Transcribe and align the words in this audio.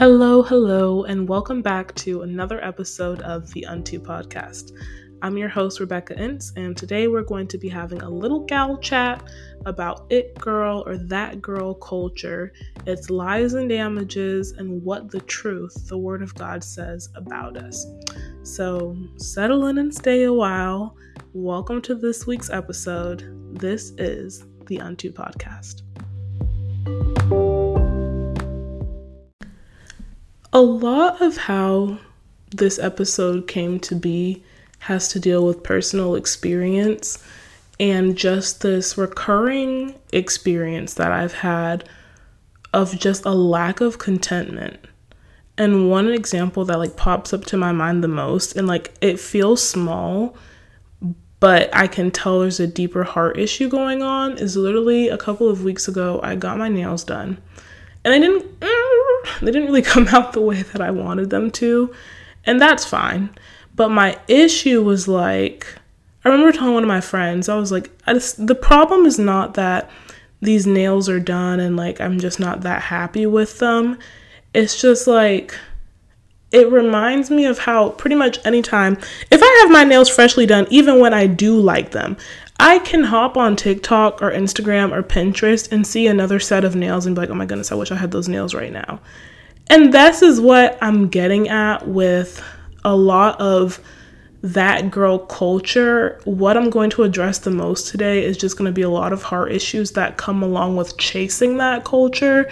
Hello, 0.00 0.42
hello, 0.42 1.04
and 1.04 1.28
welcome 1.28 1.60
back 1.60 1.94
to 1.96 2.22
another 2.22 2.58
episode 2.64 3.20
of 3.20 3.52
the 3.52 3.66
Unto 3.66 4.00
Podcast. 4.00 4.72
I'm 5.20 5.36
your 5.36 5.50
host, 5.50 5.78
Rebecca 5.78 6.18
Ince, 6.18 6.54
and 6.56 6.74
today 6.74 7.06
we're 7.06 7.20
going 7.20 7.46
to 7.48 7.58
be 7.58 7.68
having 7.68 8.00
a 8.00 8.08
little 8.08 8.40
gal 8.46 8.78
chat 8.78 9.22
about 9.66 10.06
it 10.08 10.34
girl 10.38 10.82
or 10.86 10.96
that 10.96 11.42
girl 11.42 11.74
culture, 11.74 12.54
its 12.86 13.10
lies 13.10 13.52
and 13.52 13.68
damages, 13.68 14.52
and 14.52 14.82
what 14.82 15.10
the 15.10 15.20
truth, 15.20 15.86
the 15.88 15.98
Word 15.98 16.22
of 16.22 16.34
God, 16.34 16.64
says 16.64 17.10
about 17.14 17.58
us. 17.58 17.84
So 18.42 18.96
settle 19.16 19.66
in 19.66 19.76
and 19.76 19.94
stay 19.94 20.22
a 20.22 20.32
while. 20.32 20.96
Welcome 21.34 21.82
to 21.82 21.94
this 21.94 22.26
week's 22.26 22.48
episode. 22.48 23.30
This 23.60 23.92
is 23.98 24.46
the 24.64 24.80
Unto 24.80 25.12
Podcast. 25.12 25.82
A 30.52 30.60
lot 30.60 31.22
of 31.22 31.36
how 31.36 31.98
this 32.50 32.80
episode 32.80 33.46
came 33.46 33.78
to 33.80 33.94
be 33.94 34.42
has 34.80 35.06
to 35.10 35.20
deal 35.20 35.46
with 35.46 35.62
personal 35.62 36.16
experience 36.16 37.24
and 37.78 38.16
just 38.16 38.60
this 38.60 38.98
recurring 38.98 39.94
experience 40.12 40.94
that 40.94 41.12
I've 41.12 41.34
had 41.34 41.88
of 42.74 42.98
just 42.98 43.24
a 43.24 43.30
lack 43.30 43.80
of 43.80 43.98
contentment. 43.98 44.84
And 45.56 45.88
one 45.88 46.08
example 46.08 46.64
that 46.64 46.78
like 46.78 46.96
pops 46.96 47.32
up 47.32 47.44
to 47.44 47.56
my 47.56 47.70
mind 47.70 48.02
the 48.02 48.08
most 48.08 48.56
and 48.56 48.66
like 48.66 48.92
it 49.00 49.20
feels 49.20 49.66
small, 49.66 50.36
but 51.38 51.70
I 51.72 51.86
can 51.86 52.10
tell 52.10 52.40
there's 52.40 52.58
a 52.58 52.66
deeper 52.66 53.04
heart 53.04 53.38
issue 53.38 53.68
going 53.68 54.02
on 54.02 54.36
is 54.36 54.56
literally 54.56 55.10
a 55.10 55.18
couple 55.18 55.48
of 55.48 55.62
weeks 55.62 55.86
ago 55.86 56.18
I 56.24 56.34
got 56.34 56.58
my 56.58 56.68
nails 56.68 57.04
done. 57.04 57.40
And 58.04 58.14
they 58.14 58.20
didn't 58.20 58.60
mm, 58.60 59.40
they 59.40 59.46
didn't 59.52 59.66
really 59.66 59.82
come 59.94 60.08
out 60.08 60.32
the 60.32 60.40
way 60.40 60.62
that 60.62 60.80
I 60.80 60.90
wanted 60.90 61.30
them 61.30 61.50
to, 61.52 61.94
and 62.44 62.60
that's 62.60 62.84
fine. 62.84 63.30
But 63.74 63.90
my 63.90 64.18
issue 64.28 64.82
was 64.82 65.08
like, 65.08 65.66
I 66.24 66.28
remember 66.28 66.52
telling 66.52 66.74
one 66.74 66.82
of 66.82 66.88
my 66.88 67.00
friends, 67.00 67.48
I 67.48 67.56
was 67.56 67.72
like, 67.72 67.90
I 68.06 68.12
just, 68.12 68.46
the 68.46 68.54
problem 68.54 69.06
is 69.06 69.18
not 69.18 69.54
that 69.54 69.90
these 70.42 70.66
nails 70.66 71.08
are 71.08 71.20
done 71.20 71.60
and 71.60 71.76
like 71.76 72.00
I'm 72.00 72.18
just 72.18 72.40
not 72.40 72.62
that 72.62 72.82
happy 72.82 73.26
with 73.26 73.58
them. 73.58 73.98
It's 74.52 74.80
just 74.80 75.06
like, 75.06 75.56
it 76.52 76.70
reminds 76.70 77.30
me 77.30 77.46
of 77.46 77.60
how 77.60 77.90
pretty 77.90 78.16
much 78.16 78.44
anytime, 78.44 78.98
if 79.30 79.40
I 79.42 79.60
have 79.62 79.70
my 79.70 79.84
nails 79.84 80.08
freshly 80.08 80.46
done, 80.46 80.66
even 80.68 80.98
when 80.98 81.14
I 81.14 81.26
do 81.26 81.58
like 81.58 81.92
them, 81.92 82.16
I 82.62 82.78
can 82.80 83.04
hop 83.04 83.38
on 83.38 83.56
TikTok 83.56 84.20
or 84.20 84.30
Instagram 84.30 84.92
or 84.92 85.02
Pinterest 85.02 85.72
and 85.72 85.86
see 85.86 86.06
another 86.06 86.38
set 86.38 86.62
of 86.62 86.76
nails 86.76 87.06
and 87.06 87.16
be 87.16 87.22
like, 87.22 87.30
oh 87.30 87.34
my 87.34 87.46
goodness, 87.46 87.72
I 87.72 87.74
wish 87.74 87.90
I 87.90 87.96
had 87.96 88.10
those 88.10 88.28
nails 88.28 88.52
right 88.52 88.70
now. 88.70 89.00
And 89.68 89.94
this 89.94 90.20
is 90.20 90.42
what 90.42 90.76
I'm 90.82 91.08
getting 91.08 91.48
at 91.48 91.88
with 91.88 92.44
a 92.84 92.94
lot 92.94 93.40
of 93.40 93.80
that 94.42 94.90
girl 94.90 95.20
culture. 95.20 96.20
What 96.24 96.58
I'm 96.58 96.68
going 96.68 96.90
to 96.90 97.02
address 97.02 97.38
the 97.38 97.50
most 97.50 97.88
today 97.88 98.22
is 98.22 98.36
just 98.36 98.58
going 98.58 98.66
to 98.66 98.72
be 98.72 98.82
a 98.82 98.90
lot 98.90 99.14
of 99.14 99.22
heart 99.22 99.52
issues 99.52 99.92
that 99.92 100.18
come 100.18 100.42
along 100.42 100.76
with 100.76 100.98
chasing 100.98 101.56
that 101.56 101.86
culture. 101.86 102.50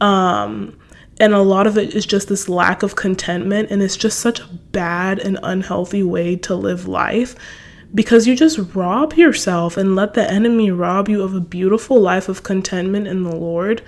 Um, 0.00 0.78
and 1.20 1.34
a 1.34 1.42
lot 1.42 1.66
of 1.66 1.76
it 1.76 1.94
is 1.94 2.06
just 2.06 2.28
this 2.28 2.48
lack 2.48 2.82
of 2.82 2.96
contentment, 2.96 3.70
and 3.70 3.82
it's 3.82 3.98
just 3.98 4.20
such 4.20 4.40
a 4.40 4.46
bad 4.46 5.18
and 5.18 5.38
unhealthy 5.42 6.02
way 6.02 6.36
to 6.36 6.54
live 6.54 6.88
life 6.88 7.36
because 7.94 8.26
you 8.26 8.34
just 8.34 8.74
rob 8.74 9.14
yourself 9.14 9.76
and 9.76 9.94
let 9.94 10.14
the 10.14 10.30
enemy 10.30 10.70
rob 10.70 11.08
you 11.08 11.22
of 11.22 11.34
a 11.34 11.40
beautiful 11.40 12.00
life 12.00 12.28
of 12.28 12.42
contentment 12.42 13.06
in 13.06 13.22
the 13.22 13.34
Lord. 13.34 13.82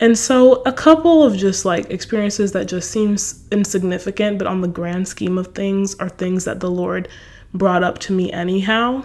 And 0.00 0.18
so, 0.18 0.62
a 0.62 0.72
couple 0.72 1.22
of 1.22 1.36
just 1.36 1.64
like 1.64 1.90
experiences 1.90 2.52
that 2.52 2.66
just 2.66 2.90
seems 2.90 3.46
insignificant, 3.50 4.38
but 4.38 4.46
on 4.46 4.60
the 4.60 4.68
grand 4.68 5.06
scheme 5.08 5.38
of 5.38 5.54
things, 5.54 5.94
are 5.96 6.08
things 6.08 6.44
that 6.44 6.60
the 6.60 6.70
Lord 6.70 7.08
brought 7.54 7.84
up 7.84 7.98
to 8.00 8.12
me 8.12 8.32
anyhow, 8.32 9.04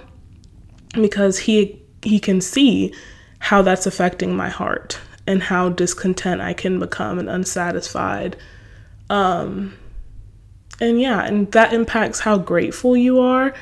because 0.93 1.39
He 1.39 1.81
He 2.03 2.19
can 2.19 2.41
see 2.41 2.93
how 3.39 3.61
that's 3.61 3.85
affecting 3.85 4.35
my 4.35 4.49
heart 4.49 4.99
and 5.27 5.43
how 5.43 5.69
discontent 5.69 6.41
I 6.41 6.53
can 6.53 6.79
become 6.79 7.19
and 7.19 7.29
unsatisfied. 7.29 8.37
Um, 9.09 9.77
and 10.79 10.99
yeah, 10.99 11.23
and 11.25 11.51
that 11.51 11.73
impacts 11.73 12.21
how 12.21 12.37
grateful 12.37 12.95
you 12.95 13.19
are 13.19 13.53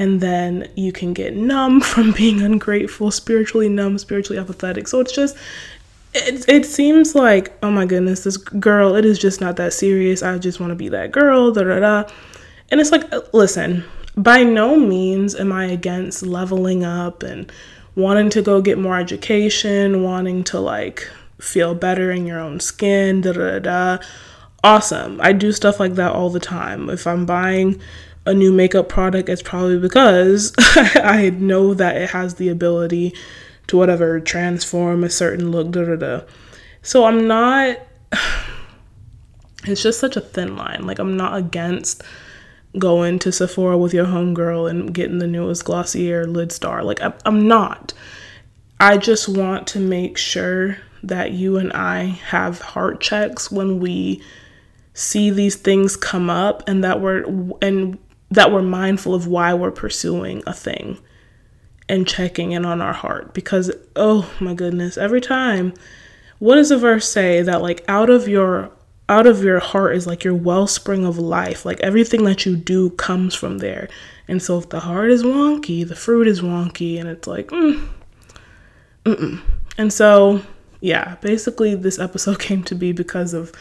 and 0.00 0.22
then 0.22 0.66
you 0.76 0.92
can 0.92 1.12
get 1.12 1.36
numb 1.36 1.78
from 1.92 2.12
being 2.12 2.40
ungrateful, 2.40 3.10
spiritually 3.10 3.68
numb, 3.68 3.98
spiritually 3.98 4.40
apathetic. 4.40 4.88
So 4.88 4.98
it's 5.00 5.12
just 5.12 5.36
it, 6.14 6.48
it 6.48 6.66
seems 6.66 7.14
like 7.14 7.52
oh 7.62 7.70
my 7.70 7.86
goodness 7.86 8.24
this 8.24 8.36
girl 8.36 8.96
it 8.96 9.04
is 9.04 9.18
just 9.18 9.42
not 9.42 9.56
that 9.56 9.74
serious. 9.74 10.22
I 10.22 10.38
just 10.38 10.58
want 10.58 10.70
to 10.70 10.74
be 10.74 10.88
that 10.88 11.12
girl 11.12 11.52
da 11.52 11.64
da 11.64 11.80
da. 11.80 12.10
And 12.70 12.80
it's 12.80 12.90
like 12.90 13.04
listen 13.34 13.84
by 14.16 14.42
no 14.42 14.76
means 14.76 15.34
am 15.36 15.52
i 15.52 15.66
against 15.66 16.22
leveling 16.22 16.82
up 16.82 17.22
and 17.22 17.52
wanting 17.94 18.28
to 18.30 18.42
go 18.42 18.60
get 18.60 18.76
more 18.76 18.98
education 18.98 20.02
wanting 20.02 20.42
to 20.44 20.58
like 20.58 21.08
feel 21.40 21.74
better 21.74 22.10
in 22.10 22.26
your 22.26 22.40
own 22.40 22.58
skin 22.58 23.20
da 23.20 23.32
da 23.32 23.58
da. 23.58 23.98
Awesome. 24.62 25.18
I 25.22 25.32
do 25.32 25.52
stuff 25.52 25.80
like 25.80 25.94
that 25.94 26.12
all 26.12 26.30
the 26.30 26.40
time. 26.40 26.88
If 26.88 27.06
i'm 27.06 27.26
buying 27.26 27.78
a 28.26 28.34
new 28.34 28.52
makeup 28.52 28.88
product, 28.88 29.28
it's 29.28 29.42
probably 29.42 29.78
because 29.78 30.52
I 30.58 31.30
know 31.30 31.74
that 31.74 31.96
it 31.96 32.10
has 32.10 32.34
the 32.34 32.48
ability 32.48 33.14
to 33.68 33.76
whatever 33.76 34.20
transform 34.20 35.04
a 35.04 35.10
certain 35.10 35.50
look. 35.50 35.70
Da 35.70 35.84
da 35.84 35.96
da. 35.96 36.20
So 36.82 37.04
I'm 37.04 37.26
not. 37.26 37.78
It's 39.64 39.82
just 39.82 40.00
such 40.00 40.16
a 40.16 40.22
thin 40.22 40.56
line. 40.56 40.86
Like 40.86 40.98
I'm 40.98 41.18
not 41.18 41.36
against 41.36 42.02
going 42.78 43.18
to 43.18 43.30
Sephora 43.30 43.76
with 43.76 43.92
your 43.92 44.06
homegirl 44.06 44.70
and 44.70 44.94
getting 44.94 45.18
the 45.18 45.26
newest 45.26 45.66
Glossier 45.66 46.24
Lidstar. 46.24 46.82
Like 46.82 47.02
I, 47.02 47.12
I'm 47.26 47.46
not. 47.46 47.92
I 48.78 48.96
just 48.96 49.28
want 49.28 49.66
to 49.68 49.78
make 49.78 50.16
sure 50.16 50.78
that 51.02 51.32
you 51.32 51.58
and 51.58 51.72
I 51.74 52.04
have 52.04 52.60
heart 52.60 53.00
checks 53.00 53.50
when 53.50 53.80
we 53.80 54.22
see 54.94 55.30
these 55.30 55.56
things 55.56 55.96
come 55.96 56.30
up 56.30 56.62
and 56.66 56.82
that 56.84 57.00
we're 57.00 57.24
and 57.60 57.98
that 58.30 58.52
we're 58.52 58.62
mindful 58.62 59.14
of 59.14 59.26
why 59.26 59.54
we're 59.54 59.70
pursuing 59.70 60.42
a 60.46 60.52
thing 60.52 60.98
and 61.88 62.06
checking 62.06 62.52
in 62.52 62.64
on 62.64 62.80
our 62.80 62.92
heart 62.92 63.34
because 63.34 63.70
oh 63.96 64.30
my 64.40 64.54
goodness 64.54 64.96
every 64.96 65.20
time 65.20 65.74
what 66.38 66.54
does 66.54 66.68
the 66.68 66.78
verse 66.78 67.08
say 67.10 67.42
that 67.42 67.60
like 67.60 67.84
out 67.88 68.08
of 68.08 68.28
your 68.28 68.70
out 69.08 69.26
of 69.26 69.42
your 69.42 69.58
heart 69.58 69.96
is 69.96 70.06
like 70.06 70.22
your 70.22 70.34
wellspring 70.34 71.04
of 71.04 71.18
life 71.18 71.64
like 71.64 71.80
everything 71.80 72.22
that 72.24 72.46
you 72.46 72.56
do 72.56 72.90
comes 72.90 73.34
from 73.34 73.58
there 73.58 73.88
and 74.28 74.40
so 74.40 74.56
if 74.56 74.68
the 74.68 74.80
heart 74.80 75.10
is 75.10 75.24
wonky 75.24 75.86
the 75.86 75.96
fruit 75.96 76.28
is 76.28 76.40
wonky 76.40 76.98
and 77.00 77.08
it's 77.08 77.26
like 77.26 77.48
mm, 77.48 77.88
mm-mm. 79.04 79.40
and 79.76 79.92
so 79.92 80.40
yeah 80.80 81.16
basically 81.16 81.74
this 81.74 81.98
episode 81.98 82.38
came 82.40 82.62
to 82.62 82.76
be 82.76 82.92
because 82.92 83.34
of 83.34 83.52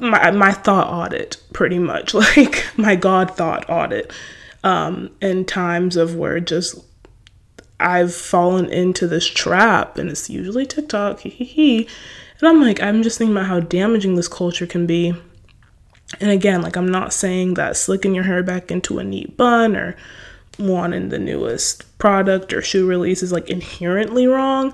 my 0.00 0.30
my 0.30 0.52
thought 0.52 0.88
audit 0.88 1.36
pretty 1.52 1.78
much. 1.78 2.14
Like 2.20 2.64
my 2.76 2.96
god 2.96 3.36
thought 3.36 3.68
audit 3.68 4.12
um 4.62 5.10
in 5.20 5.44
times 5.44 5.96
of 5.96 6.16
where 6.16 6.40
just 6.40 6.84
I've 7.78 8.14
fallen 8.14 8.66
into 8.66 9.06
this 9.06 9.26
trap 9.26 9.96
and 9.96 10.10
it's 10.10 10.28
usually 10.28 10.66
TikTok 10.66 11.24
and 11.24 11.86
I'm 12.42 12.60
like 12.60 12.82
I'm 12.82 13.02
just 13.02 13.18
thinking 13.18 13.36
about 13.36 13.48
how 13.48 13.60
damaging 13.60 14.16
this 14.16 14.28
culture 14.28 14.66
can 14.66 14.86
be. 14.86 15.14
And 16.20 16.30
again 16.30 16.62
like 16.62 16.76
I'm 16.76 16.88
not 16.88 17.12
saying 17.12 17.54
that 17.54 17.76
slicking 17.76 18.14
your 18.14 18.24
hair 18.24 18.42
back 18.42 18.70
into 18.70 18.98
a 18.98 19.04
neat 19.04 19.36
bun 19.36 19.76
or 19.76 19.96
wanting 20.58 21.08
the 21.08 21.18
newest 21.18 21.98
product 21.98 22.52
or 22.52 22.60
shoe 22.60 22.86
release 22.86 23.22
is 23.22 23.32
like 23.32 23.48
inherently 23.48 24.26
wrong. 24.26 24.72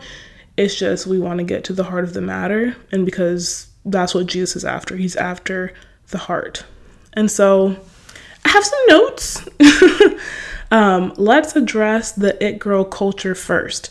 It's 0.56 0.74
just 0.74 1.06
we 1.06 1.18
want 1.18 1.38
to 1.38 1.44
get 1.44 1.64
to 1.64 1.72
the 1.72 1.84
heart 1.84 2.04
of 2.04 2.14
the 2.14 2.20
matter 2.20 2.76
and 2.90 3.04
because 3.04 3.68
that's 3.86 4.14
what 4.14 4.26
Jesus 4.26 4.56
is 4.56 4.64
after. 4.64 4.96
He's 4.96 5.16
after 5.16 5.72
the 6.08 6.18
heart. 6.18 6.64
And 7.14 7.30
so 7.30 7.76
I 8.44 8.48
have 8.48 8.64
some 8.64 8.86
notes. 8.88 9.48
um, 10.70 11.14
let's 11.16 11.56
address 11.56 12.12
the 12.12 12.42
it 12.44 12.58
girl 12.58 12.84
culture 12.84 13.34
first. 13.34 13.90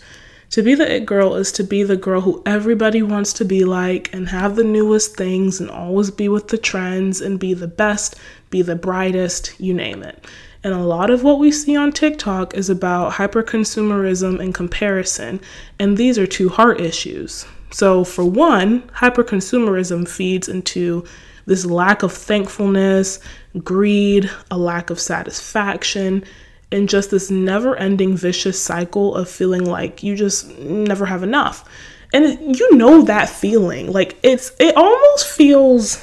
To 0.51 0.61
be 0.61 0.75
the 0.75 0.95
it 0.95 1.05
girl 1.05 1.35
is 1.35 1.51
to 1.53 1.63
be 1.63 1.83
the 1.83 1.97
girl 1.97 2.21
who 2.21 2.41
everybody 2.45 3.01
wants 3.01 3.33
to 3.33 3.45
be 3.45 3.65
like 3.65 4.13
and 4.13 4.29
have 4.29 4.55
the 4.55 4.63
newest 4.63 5.17
things 5.17 5.59
and 5.59 5.69
always 5.69 6.11
be 6.11 6.29
with 6.29 6.49
the 6.49 6.57
trends 6.57 7.19
and 7.19 7.39
be 7.39 7.53
the 7.53 7.67
best, 7.67 8.15
be 8.49 8.61
the 8.61 8.75
brightest, 8.75 9.59
you 9.59 9.73
name 9.73 10.03
it. 10.03 10.23
And 10.63 10.73
a 10.73 10.79
lot 10.79 11.09
of 11.09 11.23
what 11.23 11.39
we 11.39 11.51
see 11.51 11.75
on 11.75 11.91
TikTok 11.91 12.53
is 12.53 12.69
about 12.69 13.13
hyperconsumerism 13.13 14.39
and 14.39 14.53
comparison, 14.53 15.41
and 15.77 15.97
these 15.97 16.17
are 16.17 16.27
two 16.27 16.49
heart 16.49 16.79
issues. 16.79 17.45
So, 17.75 18.05
for 18.05 18.23
one, 18.23 18.83
hyperconsumerism 18.83 20.07
feeds 20.07 20.47
into 20.47 21.03
this 21.45 21.65
lack 21.65 22.03
of 22.03 22.13
thankfulness, 22.13 23.19
greed, 23.65 24.31
a 24.49 24.57
lack 24.57 24.89
of 24.89 24.97
satisfaction, 24.97 26.23
and 26.71 26.87
just 26.87 27.11
this 27.11 27.29
never 27.29 27.75
ending 27.75 28.15
vicious 28.15 28.61
cycle 28.61 29.13
of 29.13 29.29
feeling 29.29 29.65
like 29.65 30.03
you 30.03 30.15
just 30.15 30.57
never 30.57 31.05
have 31.05 31.21
enough. 31.21 31.67
And 32.13 32.57
you 32.57 32.77
know 32.77 33.01
that 33.01 33.27
feeling. 33.27 33.91
Like 33.91 34.17
it's 34.23 34.53
it 34.57 34.77
almost 34.77 35.27
feels 35.27 36.01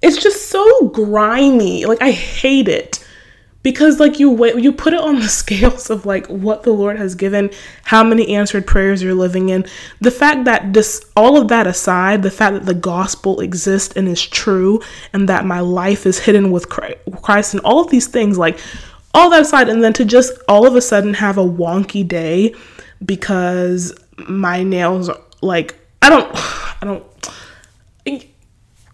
it's 0.00 0.22
just 0.22 0.48
so 0.48 0.88
grimy. 0.88 1.84
Like 1.84 2.00
I 2.00 2.12
hate 2.12 2.68
it 2.68 3.01
because 3.62 4.00
like 4.00 4.18
you 4.18 4.30
wait 4.30 4.56
you 4.56 4.72
put 4.72 4.92
it 4.92 5.00
on 5.00 5.16
the 5.16 5.28
scales 5.40 5.90
of 5.90 6.06
like 6.06 6.26
what 6.26 6.62
the 6.62 6.72
lord 6.72 6.96
has 6.96 7.14
given 7.14 7.50
how 7.84 8.02
many 8.02 8.34
answered 8.34 8.66
prayers 8.66 9.02
you're 9.02 9.14
living 9.14 9.48
in. 9.48 9.64
The 10.00 10.10
fact 10.10 10.44
that 10.44 10.72
this 10.72 11.04
all 11.16 11.40
of 11.40 11.48
that 11.48 11.66
aside 11.66 12.22
the 12.22 12.30
fact 12.30 12.54
that 12.54 12.66
the 12.66 12.74
gospel 12.74 13.40
exists 13.40 13.94
and 13.96 14.08
is 14.08 14.22
true 14.22 14.80
and 15.12 15.28
that 15.28 15.44
my 15.44 15.60
life 15.60 16.06
is 16.06 16.18
hidden 16.18 16.50
with 16.50 16.68
christ 16.68 17.54
and 17.54 17.62
all 17.64 17.80
of 17.80 17.90
these 17.90 18.06
things 18.06 18.38
like 18.38 18.58
all 19.14 19.30
that 19.30 19.42
aside 19.42 19.68
and 19.68 19.84
then 19.84 19.92
to 19.92 20.04
just 20.04 20.32
all 20.48 20.66
of 20.66 20.74
a 20.74 20.80
sudden 20.80 21.14
have 21.14 21.38
a 21.38 21.44
wonky 21.44 22.06
day 22.06 22.54
because 23.04 23.92
my 24.28 24.62
nails 24.62 25.08
are 25.08 25.20
like 25.42 25.78
i 26.00 26.08
don't 26.08 26.30
i 26.34 26.84
don't 26.84 27.04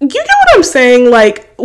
you 0.00 0.06
get 0.06 0.26
what 0.26 0.48
i'm 0.56 0.62
saying? 0.62 1.10
Like 1.10 1.56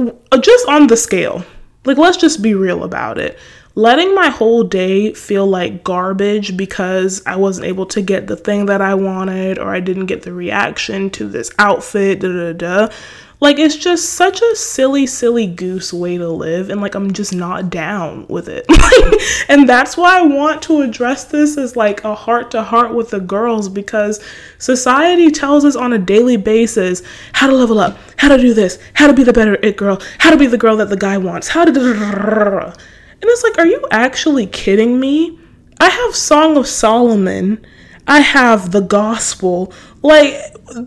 just 0.41 0.67
on 0.67 0.88
the 0.88 0.97
scale 0.97 1.45
like, 1.85 1.97
let's 1.97 2.18
just 2.18 2.41
be 2.41 2.53
real 2.53 2.83
about 2.83 3.18
it. 3.18 3.38
Letting 3.75 4.13
my 4.13 4.30
whole 4.30 4.63
day 4.63 5.13
feel 5.13 5.47
like 5.47 5.83
garbage 5.83 6.56
because 6.56 7.24
I 7.25 7.35
wasn't 7.38 7.68
able 7.68 7.88
to 7.88 8.01
get 8.01 8.27
the 8.27 8.35
thing 8.35 8.68
that 8.68 8.81
I 8.81 8.94
wanted 8.94 9.57
or 9.57 9.74
I 9.74 9.80
didn't 9.80 10.06
get 10.06 10.21
the 10.21 10.33
reaction 10.33 11.09
to 11.12 11.27
this 11.27 11.51
outfit, 11.57 12.19
da 12.19 12.27
da 12.31 12.53
da. 12.53 12.94
Like, 13.44 13.60
it's 13.60 13.75
just 13.75 14.12
such 14.12 14.42
a 14.42 14.56
silly, 14.56 15.06
silly 15.06 15.48
goose 15.48 15.92
way 15.92 16.18
to 16.18 16.30
live, 16.30 16.69
and 16.69 16.80
like, 16.80 16.95
I'm 16.95 17.12
just 17.12 17.36
not 17.36 17.69
down 17.69 18.25
with 18.30 18.48
it. 18.48 18.66
and 19.50 19.68
that's 19.68 19.98
why 19.98 20.18
I 20.18 20.22
want 20.22 20.62
to 20.62 20.80
address 20.80 21.25
this 21.25 21.57
as 21.57 21.75
like 21.75 22.06
a 22.06 22.16
heart 22.16 22.51
to 22.51 22.63
heart 22.63 22.94
with 22.94 23.10
the 23.10 23.19
girls 23.19 23.68
because 23.68 24.24
society 24.60 25.30
tells 25.30 25.66
us 25.66 25.75
on 25.75 25.92
a 25.92 25.98
daily 25.98 26.38
basis 26.38 27.01
how 27.34 27.48
to 27.48 27.54
level 27.54 27.80
up, 27.80 27.98
how 28.16 28.30
to 28.30 28.38
do 28.38 28.54
this, 28.54 28.80
how 28.94 29.07
to 29.07 29.13
be 29.13 29.24
the 29.24 29.34
better 29.34 29.56
it 29.56 29.75
girl, 29.75 30.01
how 30.19 30.30
to 30.30 30.38
be 30.38 30.48
the 30.48 30.57
girl 30.57 30.78
that 30.78 30.88
the 30.88 30.96
guy 30.96 31.18
wants, 31.18 31.50
how 31.50 31.66
to. 31.66 31.72
And 31.74 33.24
it's 33.24 33.44
like, 33.44 33.57
are 33.57 33.68
you 33.68 33.86
actually 33.92 34.48
kidding 34.48 35.01
me? 35.01 35.38
I 35.81 35.89
have 35.89 36.16
Song 36.16 36.56
of 36.56 36.66
Solomon. 36.66 37.66
I 38.07 38.19
have 38.19 38.71
the 38.71 38.81
gospel. 38.81 39.73
Like, 40.01 40.35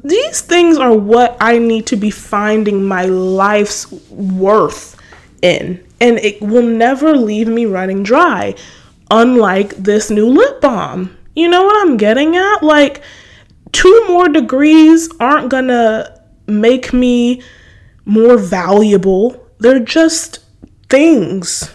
these 0.05 0.41
things 0.41 0.79
are 0.79 0.93
what 0.93 1.37
I 1.41 1.59
need 1.59 1.87
to 1.87 1.97
be 1.97 2.11
finding 2.11 2.85
my 2.85 3.07
life's 3.07 3.91
worth 4.11 5.01
in. 5.43 5.85
And 6.01 6.19
it 6.19 6.43
will 6.43 6.63
never 6.63 7.17
leave 7.17 7.49
me 7.49 7.65
running 7.65 8.03
dry, 8.03 8.55
unlike 9.11 9.71
this 9.77 10.11
new 10.11 10.29
lip 10.29 10.61
balm. 10.61 11.17
You 11.35 11.49
know 11.49 11.65
what 11.65 11.87
I'm 11.87 11.97
getting 11.97 12.37
at? 12.37 12.63
Like, 12.63 13.03
two 13.73 14.05
more 14.09 14.29
degrees 14.29 15.09
aren't 15.21 15.49
gonna 15.49 16.21
make 16.47 16.93
me 16.93 17.43
more 18.05 18.37
valuable. 18.37 19.43
They're 19.59 19.81
just 19.81 20.41
things. 20.89 21.71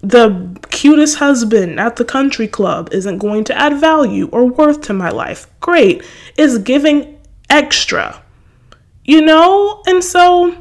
The 0.00 0.56
cutest 0.70 1.16
husband 1.16 1.80
at 1.80 1.96
the 1.96 2.04
country 2.04 2.46
club 2.46 2.90
isn't 2.92 3.18
going 3.18 3.44
to 3.44 3.58
add 3.58 3.80
value 3.80 4.28
or 4.30 4.46
worth 4.46 4.80
to 4.82 4.92
my 4.92 5.10
life. 5.10 5.46
Great. 5.60 6.04
Is 6.36 6.58
giving 6.58 7.18
extra. 7.50 8.22
You 9.04 9.22
know? 9.22 9.82
And 9.86 10.04
so, 10.04 10.56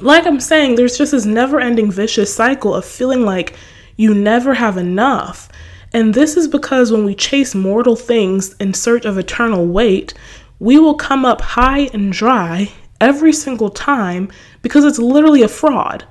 like 0.00 0.26
I'm 0.26 0.40
saying, 0.40 0.76
there's 0.76 0.96
just 0.96 1.12
this 1.12 1.26
never 1.26 1.60
ending 1.60 1.90
vicious 1.90 2.34
cycle 2.34 2.74
of 2.74 2.84
feeling 2.84 3.22
like 3.22 3.54
you 3.96 4.14
never 4.14 4.54
have 4.54 4.78
enough. 4.78 5.48
And 5.92 6.14
this 6.14 6.36
is 6.36 6.48
because 6.48 6.92
when 6.92 7.04
we 7.04 7.14
chase 7.14 7.54
mortal 7.54 7.96
things 7.96 8.54
in 8.54 8.74
search 8.74 9.04
of 9.04 9.18
eternal 9.18 9.66
weight, 9.66 10.14
we 10.58 10.78
will 10.78 10.94
come 10.94 11.24
up 11.24 11.40
high 11.40 11.88
and 11.92 12.12
dry 12.12 12.70
every 13.00 13.32
single 13.32 13.70
time 13.70 14.30
because 14.62 14.84
it's 14.84 14.98
literally 14.98 15.42
a 15.42 15.48
fraud 15.48 16.04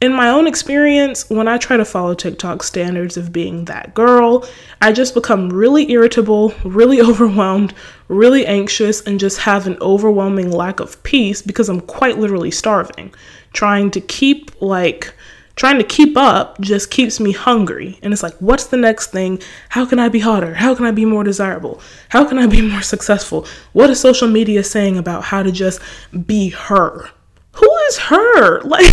in 0.00 0.12
my 0.12 0.28
own 0.30 0.46
experience, 0.46 1.28
when 1.28 1.48
I 1.48 1.58
try 1.58 1.76
to 1.76 1.84
follow 1.84 2.14
TikTok 2.14 2.62
standards 2.62 3.16
of 3.16 3.32
being 3.32 3.64
that 3.64 3.94
girl, 3.94 4.46
I 4.80 4.92
just 4.92 5.14
become 5.14 5.48
really 5.50 5.90
irritable, 5.90 6.54
really 6.64 7.00
overwhelmed, 7.08 7.74
really 8.06 8.46
anxious, 8.46 9.00
and 9.00 9.18
just 9.18 9.38
have 9.40 9.66
an 9.66 9.76
overwhelming 9.80 10.52
lack 10.52 10.78
of 10.78 11.02
peace 11.02 11.42
because 11.42 11.68
I'm 11.68 11.80
quite 11.80 12.18
literally 12.18 12.52
starving. 12.52 13.12
Trying 13.52 13.90
to 13.92 14.00
keep, 14.00 14.62
like, 14.62 15.12
trying 15.56 15.78
to 15.78 15.84
keep 15.84 16.16
up 16.16 16.60
just 16.60 16.92
keeps 16.92 17.18
me 17.18 17.32
hungry. 17.32 17.98
And 18.00 18.12
it's 18.12 18.22
like, 18.22 18.36
what's 18.36 18.66
the 18.66 18.76
next 18.76 19.10
thing? 19.10 19.42
How 19.70 19.84
can 19.84 19.98
I 19.98 20.08
be 20.08 20.20
hotter? 20.20 20.54
How 20.54 20.76
can 20.76 20.86
I 20.86 20.92
be 20.92 21.06
more 21.06 21.24
desirable? 21.24 21.80
How 22.10 22.24
can 22.24 22.38
I 22.38 22.46
be 22.46 22.62
more 22.62 22.82
successful? 22.82 23.48
What 23.72 23.90
is 23.90 23.98
social 23.98 24.28
media 24.28 24.62
saying 24.62 24.96
about 24.96 25.24
how 25.24 25.42
to 25.42 25.50
just 25.50 25.80
be 26.26 26.50
her? 26.50 27.10
who 27.58 27.76
is 27.88 27.98
her? 27.98 28.60
Like, 28.68 28.84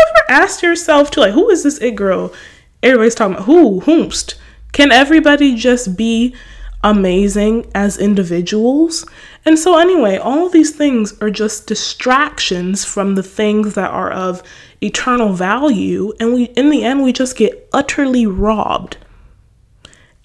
ever 0.00 0.42
asked 0.42 0.62
yourself 0.62 1.10
to 1.12 1.20
like, 1.20 1.32
who 1.32 1.50
is 1.50 1.62
this 1.62 1.78
it 1.78 1.96
girl? 1.96 2.32
Everybody's 2.82 3.14
talking 3.14 3.34
about 3.34 3.46
who, 3.46 3.80
whomst. 3.80 4.34
Can 4.72 4.92
everybody 4.92 5.54
just 5.54 5.96
be 5.96 6.34
amazing 6.82 7.70
as 7.74 7.98
individuals? 7.98 9.06
And 9.44 9.58
so, 9.58 9.78
anyway, 9.78 10.16
all 10.16 10.48
these 10.48 10.70
things 10.70 11.20
are 11.20 11.30
just 11.30 11.66
distractions 11.66 12.84
from 12.84 13.14
the 13.14 13.22
things 13.22 13.74
that 13.74 13.90
are 13.90 14.10
of 14.10 14.42
eternal 14.80 15.32
value. 15.32 16.12
And 16.20 16.34
we, 16.34 16.44
in 16.44 16.70
the 16.70 16.84
end, 16.84 17.02
we 17.02 17.12
just 17.12 17.36
get 17.36 17.68
utterly 17.72 18.26
robbed. 18.26 18.98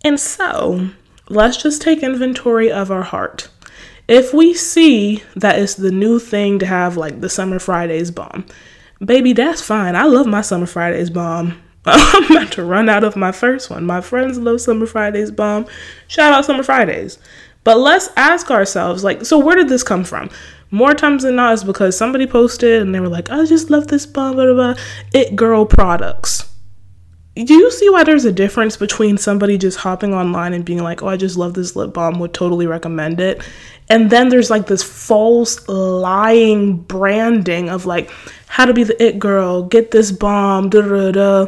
And 0.03 0.19
so, 0.19 0.89
let's 1.29 1.61
just 1.61 1.81
take 1.81 2.03
inventory 2.03 2.71
of 2.71 2.91
our 2.91 3.03
heart 3.03 3.49
if 4.07 4.33
we 4.33 4.53
see 4.53 5.23
that 5.35 5.57
it's 5.57 5.75
the 5.75 5.91
new 5.91 6.19
thing 6.19 6.59
to 6.59 6.65
have 6.65 6.97
like 6.97 7.21
the 7.21 7.29
Summer 7.29 7.59
Fridays 7.59 8.11
balm, 8.11 8.45
baby, 9.03 9.33
that's 9.33 9.61
fine. 9.61 9.95
I 9.95 10.03
love 10.03 10.27
my 10.27 10.41
Summer 10.41 10.65
Fridays 10.65 11.09
balm. 11.09 11.61
I'm 11.85 12.31
about 12.31 12.51
to 12.53 12.63
run 12.63 12.89
out 12.89 13.03
of 13.03 13.15
my 13.15 13.31
first 13.31 13.69
one. 13.69 13.85
My 13.85 14.01
friends 14.01 14.37
love 14.37 14.61
Summer 14.61 14.85
Fridays 14.85 15.31
balm. 15.31 15.65
Shout 16.07 16.33
out 16.33 16.45
Summer 16.45 16.63
Fridays. 16.63 17.19
But 17.63 17.79
let's 17.79 18.09
ask 18.15 18.51
ourselves, 18.51 19.03
like, 19.03 19.25
so 19.25 19.39
where 19.39 19.55
did 19.55 19.69
this 19.69 19.83
come 19.83 20.03
from? 20.03 20.29
More 20.71 20.93
times 20.93 21.23
than 21.23 21.35
not, 21.35 21.53
it's 21.53 21.63
because 21.63 21.97
somebody 21.97 22.27
posted 22.27 22.81
and 22.81 22.93
they 22.93 22.99
were 22.99 23.07
like, 23.07 23.29
I 23.29 23.45
just 23.45 23.69
love 23.69 23.87
this 23.87 24.05
balm, 24.05 24.35
blah, 24.35 24.45
blah, 24.45 24.73
blah. 24.73 24.83
It 25.13 25.35
girl 25.35 25.65
products 25.65 26.49
do 27.43 27.53
you 27.53 27.69
see 27.69 27.89
why 27.89 28.03
there's 28.03 28.23
a 28.23 28.31
difference 28.31 28.77
between 28.77 29.17
somebody 29.17 29.57
just 29.57 29.77
hopping 29.77 30.13
online 30.13 30.53
and 30.53 30.63
being 30.63 30.81
like, 30.81 31.03
oh, 31.03 31.07
I 31.07 31.17
just 31.17 31.35
love 31.35 31.53
this 31.53 31.75
lip 31.75 31.93
balm, 31.93 32.17
would 32.19 32.33
totally 32.33 32.65
recommend 32.65 33.19
it? 33.19 33.41
And 33.89 34.09
then 34.09 34.29
there's 34.29 34.49
like 34.49 34.67
this 34.67 34.81
false 34.81 35.67
lying 35.67 36.77
branding 36.77 37.69
of 37.69 37.85
like 37.85 38.09
how 38.55 38.63
to 38.63 38.73
be 38.73 38.83
the 38.83 39.03
it 39.03 39.19
girl, 39.19 39.63
get 39.63 39.91
this 39.91 40.13
balm, 40.13 40.69
da 40.69 40.79
da 40.79 41.11
da. 41.11 41.47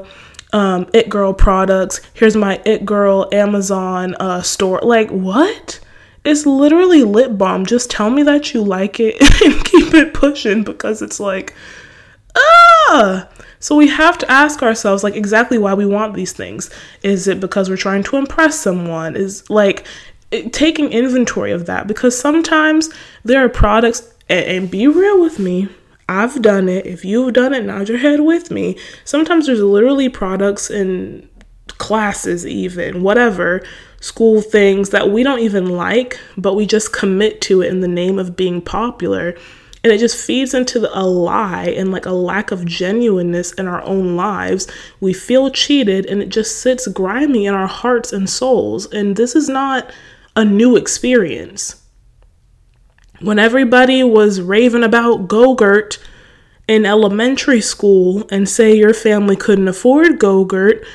Um, 0.52 0.90
it 0.94 1.08
girl 1.08 1.34
products. 1.34 2.02
Here's 2.14 2.36
my 2.36 2.62
it 2.66 2.86
girl 2.86 3.30
Amazon 3.32 4.14
uh, 4.16 4.42
store. 4.42 4.82
Like 4.84 5.10
what? 5.10 5.80
It's 6.26 6.46
literally 6.46 7.06
lip 7.06 7.38
balm. 7.38 7.66
Just 7.66 7.90
tell 7.90 8.10
me 8.10 8.24
that 8.24 8.54
you 8.54 8.62
like 8.62 9.00
it 9.00 9.16
and 9.42 9.64
keep 9.64 9.94
it 9.94 10.14
pushing 10.14 10.66
because 10.66 11.02
it's 11.02 11.18
like 11.18 11.56
ah 12.36 13.30
so 13.60 13.78
we 13.78 13.88
have 13.88 14.18
to 14.18 14.30
ask 14.30 14.62
ourselves 14.62 15.02
like 15.02 15.16
exactly 15.16 15.58
why 15.58 15.74
we 15.74 15.86
want 15.86 16.14
these 16.14 16.34
things. 16.34 16.70
Is 17.04 17.30
it 17.30 17.40
because 17.40 17.70
we're 17.70 17.78
trying 17.78 18.04
to 18.04 18.18
impress 18.18 18.60
someone? 18.60 19.16
Is 19.16 19.50
like 19.50 19.88
taking 20.52 20.92
inventory 20.92 21.54
of 21.54 21.68
that 21.68 21.88
because 21.88 22.20
sometimes 22.20 22.90
there 23.24 23.46
are 23.46 23.50
products 23.50 24.14
and, 24.28 24.46
and 24.46 24.72
be 24.72 24.88
real 24.88 25.22
with 25.22 25.40
me. 25.40 25.70
I've 26.10 26.42
done 26.42 26.70
it. 26.70 26.86
If 26.86 27.04
you've 27.04 27.34
done 27.34 27.54
it, 27.54 27.66
nod 27.66 27.90
your 27.90 27.98
head 27.98 28.22
with 28.22 28.50
me. 28.50 28.78
Sometimes 29.04 29.46
there's 29.46 29.62
literally 29.62 30.10
products 30.10 30.70
and 30.70 31.28
classes, 31.68 32.46
even 32.46 33.04
whatever 33.04 33.62
school 34.00 34.42
things 34.42 34.92
that 34.92 35.10
we 35.10 35.24
don't 35.24 35.40
even 35.40 35.66
like, 35.66 36.20
but 36.38 36.54
we 36.54 36.66
just 36.66 36.94
commit 36.94 37.42
to 37.42 37.62
it 37.62 37.70
in 37.70 37.82
the 37.82 37.88
name 37.88 38.20
of 38.20 38.36
being 38.36 38.62
popular 38.62 39.36
and 39.88 39.94
it 39.94 40.00
just 40.00 40.26
feeds 40.26 40.54
into 40.54 40.80
the, 40.80 41.00
a 41.00 41.06
lie 41.06 41.68
and 41.68 41.92
like 41.92 42.06
a 42.06 42.12
lack 42.12 42.52
of 42.52 42.66
genuineness 42.66 43.54
in 43.54 43.68
our 43.68 43.82
own 43.84 44.18
lives. 44.18 44.68
We 45.00 45.14
feel 45.14 45.50
cheated 45.50 46.06
and 46.08 46.22
it 46.22 46.28
just 46.28 46.62
sits 46.62 46.88
grimy 46.88 47.46
in 47.46 47.54
our 47.54 47.68
hearts 47.68 48.12
and 48.12 48.30
souls. 48.30 48.92
And 48.92 49.16
this 49.16 49.34
is 49.34 49.48
not 49.48 49.90
a 50.36 50.44
new 50.44 50.76
experience. 50.76 51.82
When 53.20 53.40
everybody 53.40 54.04
was 54.04 54.42
raving 54.42 54.84
about 54.84 55.28
Go-Gurt 55.28 55.98
in 56.68 56.86
elementary 56.86 57.62
school 57.62 58.28
and 58.30 58.48
say 58.48 58.76
your 58.76 58.94
family 58.94 59.36
couldn't 59.36 59.68
afford 59.68 60.20
Go-Gurt 60.20 60.86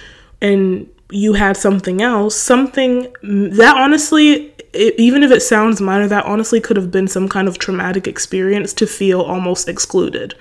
and 0.40 0.88
you 1.10 1.34
had 1.34 1.56
something 1.56 2.00
else, 2.00 2.36
something 2.36 3.12
that 3.22 3.74
honestly 3.76 4.52
it, 4.72 4.94
even 4.98 5.22
if 5.22 5.30
it 5.30 5.40
sounds 5.40 5.80
minor, 5.80 6.08
that 6.08 6.24
honestly 6.24 6.60
could 6.60 6.76
have 6.76 6.90
been 6.90 7.08
some 7.08 7.28
kind 7.28 7.48
of 7.48 7.58
traumatic 7.58 8.06
experience 8.06 8.72
to 8.74 8.86
feel 8.86 9.20
almost 9.20 9.68
excluded. 9.68 10.34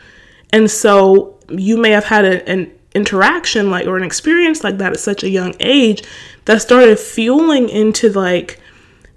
And 0.52 0.70
so 0.70 1.38
you 1.50 1.78
may 1.78 1.92
have 1.92 2.06
had 2.06 2.26
a, 2.26 2.48
an 2.50 2.72
interaction 2.94 3.70
like 3.70 3.88
or 3.88 3.98
an 3.98 4.04
experience 4.04 4.64
like 4.64 4.78
that 4.78 4.94
at 4.94 5.00
such 5.00 5.24
a 5.24 5.30
young 5.30 5.56
age 5.60 6.04
that 6.46 6.62
started 6.62 7.00
fueling 7.00 7.70
into 7.70 8.12
like 8.12 8.60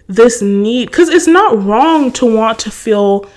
this 0.07 0.43
need 0.43 0.87
because 0.87 1.09
it's 1.09 1.27
not 1.27 1.63
wrong 1.63 2.13
to 2.13 2.27
want 2.27 2.59
to 2.59 2.71
feel 2.71 3.29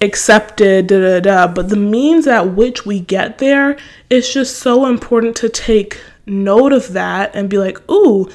accepted 0.00 0.86
da, 0.86 1.00
da, 1.00 1.20
da, 1.20 1.52
but 1.52 1.68
the 1.68 1.76
means 1.76 2.26
at 2.26 2.54
which 2.54 2.84
we 2.84 3.00
get 3.00 3.38
there 3.38 3.76
is 4.10 4.32
just 4.32 4.58
so 4.58 4.86
important 4.86 5.36
to 5.36 5.48
take 5.48 6.00
note 6.26 6.72
of 6.72 6.92
that 6.92 7.34
and 7.34 7.48
be 7.48 7.58
like 7.58 7.78
ooh 7.90 8.28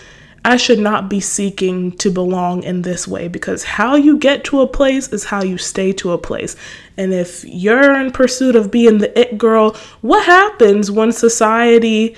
I 0.43 0.57
should 0.57 0.79
not 0.79 1.07
be 1.07 1.19
seeking 1.19 1.91
to 1.97 2.09
belong 2.09 2.63
in 2.63 2.81
this 2.81 3.07
way 3.07 3.27
because 3.27 3.63
how 3.63 3.95
you 3.95 4.17
get 4.17 4.43
to 4.45 4.61
a 4.61 4.67
place 4.67 5.07
is 5.09 5.25
how 5.25 5.43
you 5.43 5.59
stay 5.59 5.93
to 5.93 6.13
a 6.13 6.17
place. 6.17 6.55
And 6.97 7.13
if 7.13 7.45
you're 7.45 7.93
in 7.93 8.11
pursuit 8.11 8.55
of 8.55 8.71
being 8.71 8.97
the 8.97 9.19
it 9.19 9.37
girl, 9.37 9.75
what 10.01 10.25
happens 10.25 10.89
when 10.89 11.11
society 11.11 12.15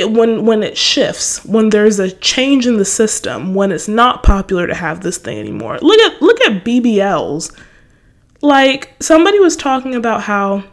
it, 0.00 0.10
when 0.10 0.44
when 0.46 0.62
it 0.62 0.76
shifts, 0.76 1.44
when 1.44 1.70
there's 1.70 1.98
a 1.98 2.10
change 2.10 2.66
in 2.66 2.76
the 2.76 2.84
system, 2.84 3.54
when 3.54 3.72
it's 3.72 3.88
not 3.88 4.22
popular 4.22 4.66
to 4.66 4.74
have 4.74 5.02
this 5.02 5.18
thing 5.18 5.38
anymore. 5.38 5.78
Look 5.80 6.00
at 6.00 6.20
look 6.20 6.40
at 6.42 6.64
BBLs. 6.64 7.56
Like 8.42 8.94
somebody 9.00 9.38
was 9.38 9.56
talking 9.56 9.94
about 9.94 10.22
how 10.22 10.64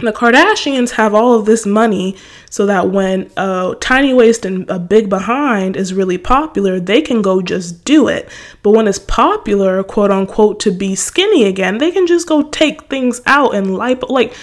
the 0.00 0.12
Kardashians 0.12 0.90
have 0.92 1.14
all 1.14 1.34
of 1.34 1.44
this 1.44 1.66
money 1.66 2.16
so 2.50 2.66
that 2.66 2.90
when 2.90 3.30
a 3.36 3.74
tiny 3.80 4.14
waist 4.14 4.44
and 4.44 4.68
a 4.70 4.78
big 4.78 5.08
behind 5.08 5.76
is 5.76 5.92
really 5.92 6.18
popular, 6.18 6.78
they 6.78 7.00
can 7.00 7.20
go 7.20 7.42
just 7.42 7.84
do 7.84 8.06
it. 8.08 8.28
But 8.62 8.70
when 8.70 8.86
it's 8.86 9.00
popular, 9.00 9.82
quote 9.82 10.10
unquote, 10.10 10.60
to 10.60 10.70
be 10.70 10.94
skinny 10.94 11.44
again, 11.44 11.78
they 11.78 11.90
can 11.90 12.06
just 12.06 12.28
go 12.28 12.42
take 12.42 12.88
things 12.88 13.20
out 13.26 13.54
and 13.54 13.68
lipo 13.68 14.08
like 14.08 14.34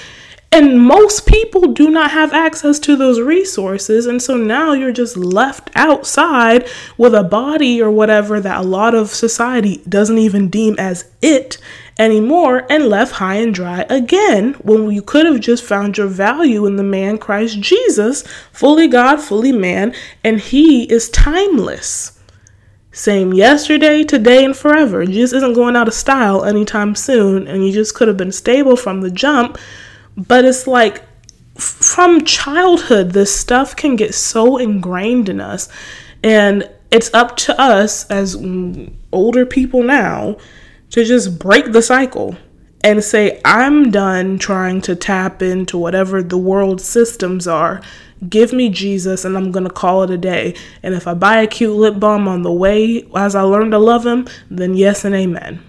and 0.55 0.81
most 0.81 1.27
people 1.27 1.74
do 1.74 1.89
not 1.89 2.12
have 2.12 2.31
access 2.31 2.79
to 2.79 2.95
those 2.95 3.19
resources. 3.19 4.05
And 4.05 4.21
so 4.21 4.38
now 4.38 4.71
you're 4.71 4.93
just 4.93 5.17
left 5.17 5.69
outside 5.75 6.65
with 6.97 7.13
a 7.13 7.24
body 7.24 7.81
or 7.81 7.91
whatever 7.91 8.39
that 8.39 8.59
a 8.59 8.65
lot 8.65 8.95
of 8.95 9.09
society 9.09 9.83
doesn't 9.89 10.17
even 10.17 10.47
deem 10.47 10.75
as 10.79 11.12
it 11.21 11.57
anymore 12.00 12.65
and 12.69 12.88
left 12.88 13.15
high 13.15 13.35
and 13.35 13.53
dry 13.53 13.85
again 13.89 14.53
when 14.63 14.89
you 14.91 15.01
could 15.01 15.25
have 15.25 15.41
just 15.41 15.62
found 15.62 15.97
your 15.97 16.07
value 16.07 16.65
in 16.65 16.77
the 16.77 16.83
man 16.83 17.17
Christ 17.17 17.59
Jesus, 17.59 18.21
fully 18.53 18.88
God, 18.88 19.17
fully 19.17 19.51
man, 19.51 19.93
and 20.24 20.39
he 20.39 20.83
is 20.83 21.09
timeless. 21.09 22.17
Same 22.93 23.33
yesterday, 23.33 24.05
today, 24.05 24.45
and 24.45 24.55
forever. 24.55 25.05
Just 25.05 25.33
isn't 25.33 25.53
going 25.53 25.75
out 25.75 25.89
of 25.89 25.93
style 25.93 26.45
anytime 26.45 26.95
soon, 26.95 27.45
and 27.45 27.67
you 27.67 27.74
just 27.74 27.93
could 27.93 28.07
have 28.07 28.15
been 28.15 28.31
stable 28.31 28.77
from 28.77 29.01
the 29.01 29.12
jump 29.12 29.57
but 30.17 30.45
it's 30.45 30.67
like 30.67 31.03
from 31.55 32.25
childhood, 32.25 33.12
this 33.12 33.38
stuff 33.38 33.75
can 33.75 33.95
get 33.95 34.13
so 34.13 34.57
ingrained 34.57 35.29
in 35.29 35.39
us. 35.39 35.69
And 36.24 36.69
it's 36.91 37.13
up 37.13 37.38
to 37.38 37.60
us 37.60 38.05
as 38.10 38.36
older 39.12 39.45
people 39.45 39.84
now 39.84 40.38
to 40.91 41.03
just 41.03 41.39
break 41.39 41.72
the 41.72 41.81
cycle 41.81 42.36
and 42.84 43.03
say, 43.03 43.41
I'm 43.43 43.89
done 43.89 44.38
trying 44.38 44.81
to 44.81 44.95
tap 44.95 45.41
into 45.41 45.77
whatever 45.77 46.22
the 46.22 46.38
world 46.38 46.81
systems 46.81 47.48
are. 47.48 47.81
Give 48.29 48.53
me 48.53 48.69
Jesus 48.69 49.25
and 49.25 49.38
I'm 49.38 49.51
going 49.51 49.65
to 49.65 49.74
call 49.74 50.03
it 50.03 50.12
a 50.12 50.17
day. 50.17 50.55
And 50.84 50.93
if 50.93 51.07
I 51.07 51.13
buy 51.13 51.41
a 51.41 51.48
cute 51.48 51.75
lip 51.75 52.00
balm 52.00 52.27
on 52.27 52.43
the 52.43 52.51
way 52.51 53.07
as 53.15 53.36
I 53.36 53.41
learn 53.41 53.72
to 53.72 53.79
love 53.79 54.05
him, 54.05 54.27
then 54.50 54.75
yes 54.75 55.03
and 55.03 55.15
amen. 55.15 55.63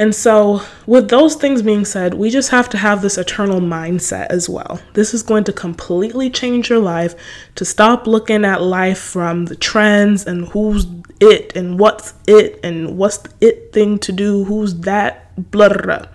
And 0.00 0.14
so, 0.14 0.62
with 0.86 1.08
those 1.08 1.34
things 1.34 1.60
being 1.60 1.84
said, 1.84 2.14
we 2.14 2.30
just 2.30 2.50
have 2.50 2.68
to 2.68 2.78
have 2.78 3.02
this 3.02 3.18
eternal 3.18 3.60
mindset 3.60 4.28
as 4.28 4.48
well. 4.48 4.80
This 4.92 5.12
is 5.12 5.24
going 5.24 5.42
to 5.44 5.52
completely 5.52 6.30
change 6.30 6.70
your 6.70 6.78
life 6.78 7.16
to 7.56 7.64
stop 7.64 8.06
looking 8.06 8.44
at 8.44 8.62
life 8.62 8.98
from 8.98 9.46
the 9.46 9.56
trends 9.56 10.24
and 10.24 10.46
who's 10.48 10.86
it 11.18 11.56
and 11.56 11.80
what's 11.80 12.14
it 12.28 12.60
and 12.62 12.96
what's 12.96 13.18
the 13.18 13.32
it 13.40 13.72
thing 13.72 13.98
to 13.98 14.12
do, 14.12 14.44
who's 14.44 14.76
that, 14.80 15.34
blah, 15.50 15.68
blah, 15.68 15.82
blah. 15.82 16.06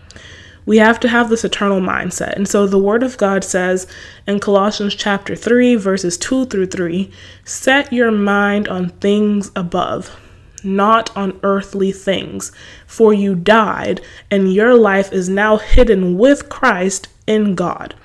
We 0.66 0.78
have 0.78 0.98
to 1.02 1.10
have 1.10 1.28
this 1.28 1.44
eternal 1.44 1.82
mindset. 1.82 2.38
And 2.38 2.48
so 2.48 2.66
the 2.66 2.80
word 2.80 3.04
of 3.04 3.18
God 3.18 3.44
says 3.44 3.86
in 4.26 4.40
Colossians 4.40 4.96
chapter 4.96 5.36
3, 5.36 5.76
verses 5.76 6.18
2 6.18 6.46
through 6.46 6.68
3 6.68 7.12
set 7.44 7.92
your 7.92 8.12
mind 8.12 8.70
on 8.70 8.88
things 8.90 9.52
above 9.58 10.18
not 10.64 11.16
on 11.16 11.40
earthly 11.44 11.92
things. 11.92 12.52
For 12.88 13.14
you 13.14 13.36
died, 13.36 14.02
and 14.30 14.54
your 14.54 14.76
life 14.76 15.12
is 15.12 15.30
now 15.30 15.58
hidden 15.58 16.18
with 16.18 16.50
Christ 16.50 17.08
in 17.28 17.56
God. 17.56 17.96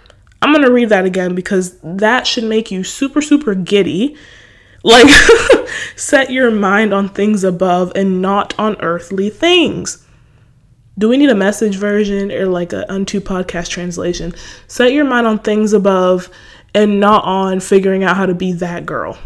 I'm 0.40 0.52
going 0.52 0.64
to 0.64 0.72
read 0.72 0.90
that 0.90 1.04
again 1.04 1.34
because 1.34 1.78
that 1.82 2.26
should 2.26 2.44
make 2.44 2.70
you 2.70 2.84
super, 2.84 3.20
super 3.20 3.54
giddy. 3.54 4.16
Like, 4.84 5.08
set 5.96 6.30
your 6.30 6.50
mind 6.50 6.94
on 6.94 7.08
things 7.08 7.42
above 7.44 7.92
and 7.96 8.22
not 8.22 8.58
on 8.58 8.80
earthly 8.80 9.30
things. 9.30 10.04
Do 10.96 11.08
we 11.08 11.16
need 11.16 11.30
a 11.30 11.34
message 11.34 11.76
version 11.76 12.32
or 12.32 12.46
like 12.46 12.72
an 12.72 12.84
unto 12.88 13.20
podcast 13.20 13.68
translation? 13.68 14.34
Set 14.66 14.92
your 14.92 15.04
mind 15.04 15.26
on 15.26 15.38
things 15.38 15.72
above 15.72 16.28
and 16.74 17.00
not 17.00 17.24
on 17.24 17.60
figuring 17.60 18.04
out 18.04 18.16
how 18.16 18.26
to 18.26 18.34
be 18.34 18.52
that 18.52 18.84
girl. 18.84 19.18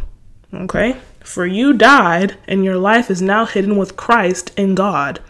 Okay? 0.53 0.97
For 1.25 1.47
you 1.47 1.73
died, 1.73 2.37
and 2.47 2.65
your 2.65 2.77
life 2.77 3.11
is 3.11 3.23
now 3.23 3.47
hidden 3.47 3.77
with 3.77 3.97
Christ 3.97 4.53
in 4.57 4.75
God. 4.75 5.21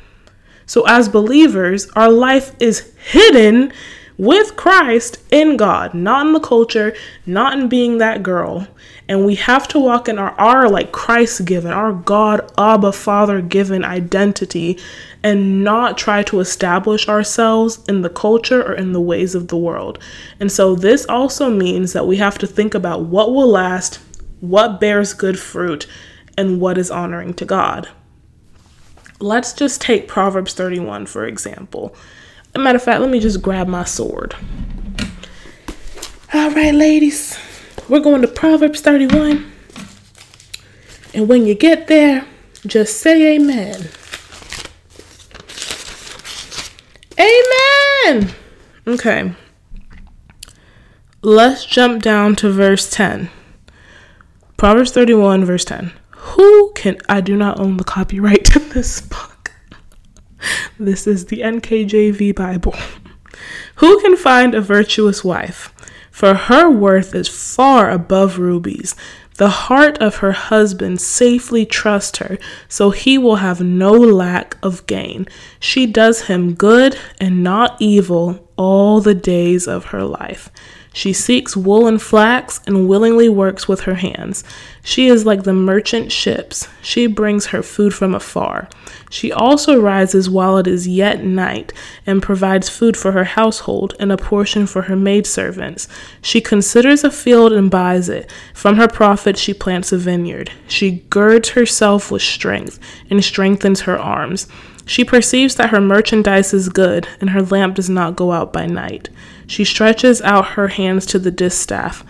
So, 0.67 0.87
as 0.87 1.09
believers, 1.09 1.91
our 1.91 2.11
life 2.11 2.55
is 2.59 2.93
hidden 2.97 3.73
with 4.17 4.57
Christ 4.57 5.19
in 5.31 5.57
God, 5.57 5.95
not 5.95 6.27
in 6.27 6.33
the 6.33 6.41
culture, 6.41 6.95
not 7.27 7.59
in 7.59 7.69
being 7.69 7.99
that 7.99 8.23
girl. 8.23 8.69
And 9.09 9.27
we 9.27 9.35
have 9.35 9.67
to 9.69 9.79
walk 9.79 10.09
in 10.09 10.19
our, 10.19 10.31
our 10.33 10.69
like 10.69 10.93
Christ 10.93 11.45
given, 11.45 11.73
our 11.73 11.93
God, 11.93 12.51
Abba, 12.57 12.93
Father 12.93 13.43
given 13.43 13.85
identity 13.85 14.79
and 15.23 15.65
not 15.65 15.99
try 15.99 16.23
to 16.25 16.41
establish 16.41 17.09
ourselves 17.09 17.81
in 17.89 18.03
the 18.03 18.09
culture 18.09 18.63
or 18.63 18.75
in 18.75 18.93
the 18.93 19.01
ways 19.01 19.35
of 19.35 19.49
the 19.49 19.57
world. 19.57 19.99
And 20.41 20.51
so, 20.51 20.75
this 20.75 21.05
also 21.07 21.51
means 21.51 21.93
that 21.93 22.07
we 22.07 22.17
have 22.19 22.39
to 22.39 22.47
think 22.47 22.75
about 22.75 23.03
what 23.03 23.35
will 23.35 23.49
last 23.49 23.99
what 24.43 24.81
bears 24.81 25.15
good 25.15 25.39
fruit, 25.39 25.87
and 26.37 26.61
what 26.61 26.77
is 26.77 26.91
honoring 26.91 27.33
to 27.33 27.45
God. 27.45 27.89
Let's 29.21 29.53
just 29.53 29.81
take 29.81 30.09
Proverbs 30.09 30.53
31 30.53 31.07
for 31.07 31.25
example. 31.25 31.95
a 32.55 32.59
matter 32.59 32.77
of 32.77 32.83
fact, 32.83 33.01
let 33.01 33.09
me 33.09 33.21
just 33.21 33.41
grab 33.41 33.69
my 33.69 33.85
sword. 33.85 34.35
All 36.35 36.51
right, 36.51 36.75
ladies, 36.75 37.39
we're 37.89 38.01
going 38.01 38.23
to 38.23 38.29
Proverbs 38.29 38.81
31. 38.81 39.51
And 41.15 41.29
when 41.29 41.47
you 41.47 41.55
get 41.55 41.87
there, 41.87 42.27
just 42.67 42.99
say 42.99 43.37
amen. 43.37 43.91
Amen. 47.17 48.35
Okay. 48.89 49.35
Let's 51.23 51.65
jump 51.65 52.03
down 52.03 52.35
to 52.37 52.51
verse 52.51 52.91
10. 52.91 53.31
Proverbs 54.63 54.93
31, 54.93 55.45
verse 55.45 55.65
10. 55.65 55.91
Who 56.11 56.71
can, 56.77 56.97
I 57.09 57.21
do 57.21 57.37
not 57.37 57.59
own 57.59 57.79
the 57.79 57.83
copyright 57.83 58.45
to 58.45 58.61
this 58.61 59.01
book. 59.01 59.51
This 60.79 61.09
is 61.09 61.27
the 61.27 61.41
NKJV 61.41 62.37
Bible. 62.37 62.77
Who 63.79 64.01
can 64.01 64.17
find 64.17 64.55
a 64.55 64.61
virtuous 64.61 65.25
wife? 65.25 65.75
For 66.13 66.35
her 66.35 66.71
worth 66.71 67.13
is 67.13 67.27
far 67.27 67.91
above 67.91 68.39
rubies. 68.39 68.95
The 69.37 69.49
heart 69.49 69.99
of 69.99 70.19
her 70.19 70.31
husband 70.31 71.01
safely 71.01 71.67
trusts 71.67 72.19
her, 72.19 72.39
so 72.69 72.91
he 72.91 73.19
will 73.19 73.37
have 73.43 73.61
no 73.61 73.91
lack 73.91 74.59
of 74.63 74.87
gain. 74.87 75.27
She 75.59 75.87
does 75.89 76.27
him 76.27 76.55
good 76.55 76.97
and 77.21 77.43
not 77.43 77.77
evil 77.81 78.49
all 78.57 79.01
the 79.01 79.17
days 79.17 79.67
of 79.67 79.87
her 79.87 80.05
life. 80.05 80.51
She 80.93 81.13
seeks 81.13 81.57
wool 81.57 81.87
and 81.87 82.01
flax 82.01 82.61
and 82.67 82.89
willingly 82.89 83.29
works 83.29 83.67
with 83.67 83.83
her 83.83 83.95
hands. 83.95 84.45
She 84.83 85.09
is 85.09 85.25
like 85.25 85.45
the 85.45 85.53
merchant 85.53 86.13
ships. 86.13 86.69
She 86.83 87.07
brings 87.07 87.47
her 87.47 87.63
food 87.63 87.95
from 87.95 88.15
afar. 88.15 88.69
She 89.09 89.33
also 89.33 89.81
rises 89.81 90.29
while 90.29 90.59
it 90.59 90.67
is 90.67 90.89
yet 90.89 91.23
night 91.25 91.73
and 92.07 92.23
provides 92.23 92.69
food 92.69 92.97
for 92.97 93.13
her 93.13 93.25
household 93.25 93.95
and 94.01 94.11
a 94.11 94.17
portion 94.17 94.67
for 94.67 94.83
her 94.83 94.97
maidservants. 94.97 95.89
She 96.21 96.41
considers 96.41 97.05
a 97.05 97.11
field 97.11 97.53
and 97.53 97.71
buys 97.71 98.09
it. 98.09 98.31
From 98.55 98.77
her 98.77 98.89
profit 98.89 99.39
she 99.39 99.55
plants 99.55 99.93
a 99.93 99.99
vineyard. 99.99 100.51
She 100.67 101.05
girds 101.11 101.51
herself 101.51 102.11
with 102.11 102.23
strength 102.23 102.79
and 103.09 103.23
strengthens 103.25 103.83
her 103.83 103.99
arms. 103.99 104.47
She 104.93 105.07
perceives 105.07 105.55
that 105.55 105.71
her 105.71 105.81
merchandise 105.81 106.53
is 106.53 106.69
good, 106.69 107.09
and 107.19 107.31
her 107.31 107.41
lamp 107.41 107.77
does 107.77 107.89
not 107.89 108.15
go 108.15 108.31
out 108.31 108.53
by 108.53 108.67
night. 108.67 109.09
She 109.47 109.65
stretches 109.65 110.21
out 110.21 110.49
her 110.49 110.69
hands 110.69 111.07
to 111.07 111.19
the 111.19 111.31
distaff, 111.31 112.05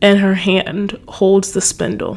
and 0.00 0.20
her 0.20 0.32
hand 0.32 0.98
holds 1.08 1.52
the 1.52 1.60
spindle. 1.60 2.16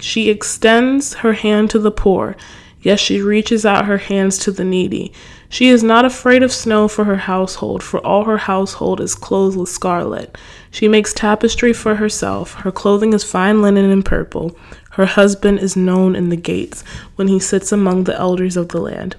She 0.00 0.30
extends 0.30 1.14
her 1.14 1.32
hand 1.32 1.68
to 1.70 1.80
the 1.80 1.90
poor, 1.90 2.36
yes, 2.80 3.00
she 3.00 3.20
reaches 3.20 3.66
out 3.66 3.86
her 3.86 3.98
hands 3.98 4.38
to 4.38 4.52
the 4.52 4.64
needy. 4.64 5.12
She 5.48 5.68
is 5.68 5.82
not 5.82 6.04
afraid 6.04 6.44
of 6.44 6.52
snow 6.52 6.86
for 6.86 7.02
her 7.06 7.16
household, 7.16 7.82
for 7.82 7.98
all 8.06 8.22
her 8.22 8.38
household 8.38 9.00
is 9.00 9.16
clothed 9.16 9.56
with 9.56 9.68
scarlet. 9.68 10.38
She 10.70 10.86
makes 10.86 11.12
tapestry 11.12 11.72
for 11.72 11.96
herself. 11.96 12.54
Her 12.54 12.70
clothing 12.70 13.12
is 13.12 13.24
fine 13.24 13.62
linen 13.62 13.90
and 13.90 14.04
purple. 14.04 14.56
Her 14.96 15.04
husband 15.04 15.58
is 15.58 15.76
known 15.76 16.16
in 16.16 16.30
the 16.30 16.36
gates 16.36 16.82
when 17.16 17.28
he 17.28 17.38
sits 17.38 17.70
among 17.70 18.04
the 18.04 18.18
elders 18.18 18.56
of 18.56 18.68
the 18.68 18.80
land. 18.80 19.14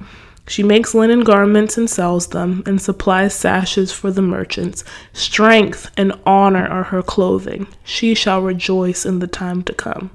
She 0.47 0.63
makes 0.63 0.95
linen 0.95 1.23
garments 1.23 1.77
and 1.77 1.87
sells 1.87 2.29
them, 2.29 2.63
and 2.65 2.81
supplies 2.81 3.35
sashes 3.35 3.91
for 3.91 4.09
the 4.09 4.23
merchants. 4.23 4.83
Strength 5.13 5.91
and 5.95 6.13
honor 6.25 6.65
are 6.67 6.85
her 6.85 7.03
clothing. 7.03 7.67
She 7.83 8.15
shall 8.15 8.41
rejoice 8.41 9.05
in 9.05 9.19
the 9.19 9.27
time 9.27 9.61
to 9.65 9.73
come. 9.73 10.09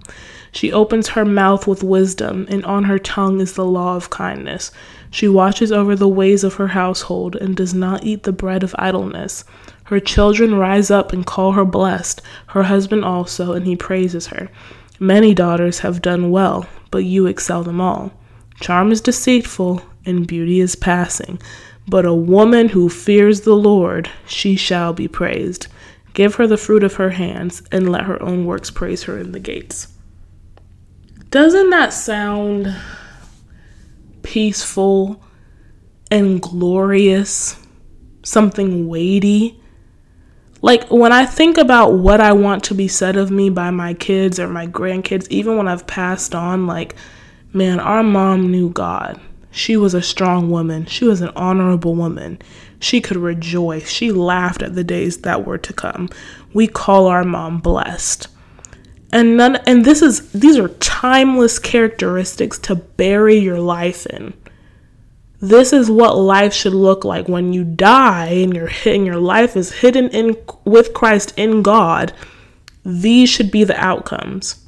She 0.51 0.73
opens 0.73 1.11
her 1.11 1.25
mouth 1.25 1.69
with 1.69 1.85
wisdom, 1.85 2.45
and 2.49 2.65
on 2.65 2.83
her 2.85 2.99
tongue 2.99 3.41
is 3.41 3.53
the 3.53 3.65
law 3.65 3.95
of 3.95 4.11
kindness. 4.11 4.73
She 5.13 5.29
watches 5.29 5.71
over 5.71 5.95
the 5.95 6.09
ways 6.09 6.43
of 6.43 6.55
her 6.55 6.69
household, 6.69 7.37
and 7.37 7.55
does 7.55 7.73
not 7.73 8.03
eat 8.03 8.25
the 8.25 8.33
bread 8.33 8.65
of 8.65 8.75
idleness. 8.81 9.45
Her 9.85 10.01
children 10.01 10.57
rise 10.57 10.91
up 10.91 11.13
and 11.13 11.25
call 11.25 11.53
her 11.53 11.65
blessed, 11.65 12.21
her 12.49 12.65
husband 12.65 13.05
also, 13.05 13.53
and 13.53 13.65
he 13.65 13.77
praises 13.77 14.27
her. 14.27 14.51
Many 15.03 15.35
daughters 15.35 15.81
have 15.81 16.01
done 16.01 16.31
well, 16.31 16.65
but 16.93 17.03
you 17.03 17.27
excel 17.27 17.65
them 17.65 17.81
all. 17.81 18.13
Charm 18.61 18.93
is 18.93 19.01
deceitful, 19.01 19.83
and 20.07 20.29
beauty 20.29 20.61
is 20.61 20.77
passing, 20.77 21.41
but 21.89 22.07
a 22.07 22.15
woman 22.15 22.69
who 22.69 22.89
fears 22.89 23.41
the 23.41 23.57
Lord, 23.57 24.09
she 24.29 24.55
shall 24.55 24.93
be 24.93 25.09
praised. 25.09 25.67
Give 26.15 26.37
her 26.37 26.47
the 26.47 26.57
fruit 26.57 26.85
of 26.85 26.95
her 26.95 27.11
hands, 27.11 27.65
and 27.73 27.91
let 27.91 28.05
her 28.05 28.23
own 28.23 28.47
works 28.47 28.71
praise 28.71 29.03
her 29.03 29.19
in 29.19 29.33
the 29.33 29.41
gates. 29.41 29.89
Doesn't 31.31 31.71
that 31.71 31.93
sound 31.93 32.73
peaceful 34.23 35.21
and 36.13 36.41
glorious? 36.41 37.57
Something 38.23 38.87
weighty? 38.87 39.61
Like 40.63 40.89
when 40.91 41.13
I 41.13 41.27
think 41.27 41.59
about 41.59 41.95
what 41.95 42.21
I 42.21 42.33
want 42.33 42.65
to 42.65 42.75
be 42.75 42.87
said 42.87 43.17
of 43.17 43.31
me 43.31 43.51
by 43.51 43.71
my 43.71 43.95
kids 43.95 44.39
or 44.39 44.49
my 44.49 44.67
grandkids, 44.67 45.27
even 45.29 45.57
when 45.57 45.67
I've 45.67 45.87
passed 45.89 46.35
on, 46.35 46.69
like, 46.69 46.95
man, 47.53 47.81
our 47.81 48.05
mom 48.05 48.51
knew 48.51 48.71
God. 48.71 49.21
She 49.51 49.77
was 49.77 49.93
a 49.93 50.01
strong 50.01 50.51
woman. 50.51 50.87
She 50.87 51.05
was 51.05 51.21
an 51.21 51.33
honorable 51.37 51.95
woman. 51.95 52.41
She 52.79 53.01
could 53.01 53.17
rejoice. 53.17 53.89
She 53.91 54.13
laughed 54.13 54.63
at 54.63 54.75
the 54.75 54.85
days 54.85 55.19
that 55.19 55.45
were 55.45 55.59
to 55.59 55.73
come. 55.73 56.09
We 56.55 56.69
call 56.69 57.07
our 57.07 57.25
mom 57.25 57.59
blessed. 57.59 58.29
And 59.13 59.37
none 59.37 59.57
and 59.67 59.85
this 59.85 60.01
is 60.01 60.33
these 60.33 60.57
are 60.57 60.69
timeless 60.69 61.59
characteristics 61.59 62.59
to 62.61 62.77
bury 62.77 63.37
your 63.37 63.61
life 63.61 64.07
in. 64.07 64.33
This 65.43 65.73
is 65.73 65.91
what 65.91 66.17
life 66.17 66.55
should 66.55 66.73
look 66.73 67.05
like 67.05 67.29
when 67.29 67.53
you 67.53 67.65
die 67.65 68.29
and 68.29 68.55
your 68.55 68.71
and 68.87 69.05
your 69.05 69.19
life 69.19 69.57
is 69.57 69.81
hidden 69.81 70.09
in 70.11 70.37
with 70.65 70.95
Christ 70.95 71.35
in 71.37 71.63
God. 71.63 72.13
These 72.85 73.29
should 73.29 73.51
be 73.51 73.65
the 73.65 73.77
outcomes. 73.77 74.65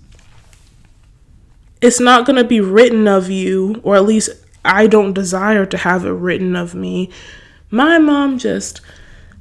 It's 1.81 2.01
not 2.01 2.27
going 2.27 2.37
to 2.37 2.45
be 2.45 2.61
written 2.61 3.07
of 3.07 3.31
you, 3.31 3.81
or 3.85 3.95
at 3.95 4.05
least 4.05 4.31
I 4.65 4.87
don't 4.87 5.13
desire 5.13 5.65
to 5.67 5.79
have 5.79 6.05
it 6.05 6.11
written 6.11 6.57
of 6.57 6.75
me. 6.75 7.11
My 7.71 7.99
mom 7.99 8.39
just 8.39 8.81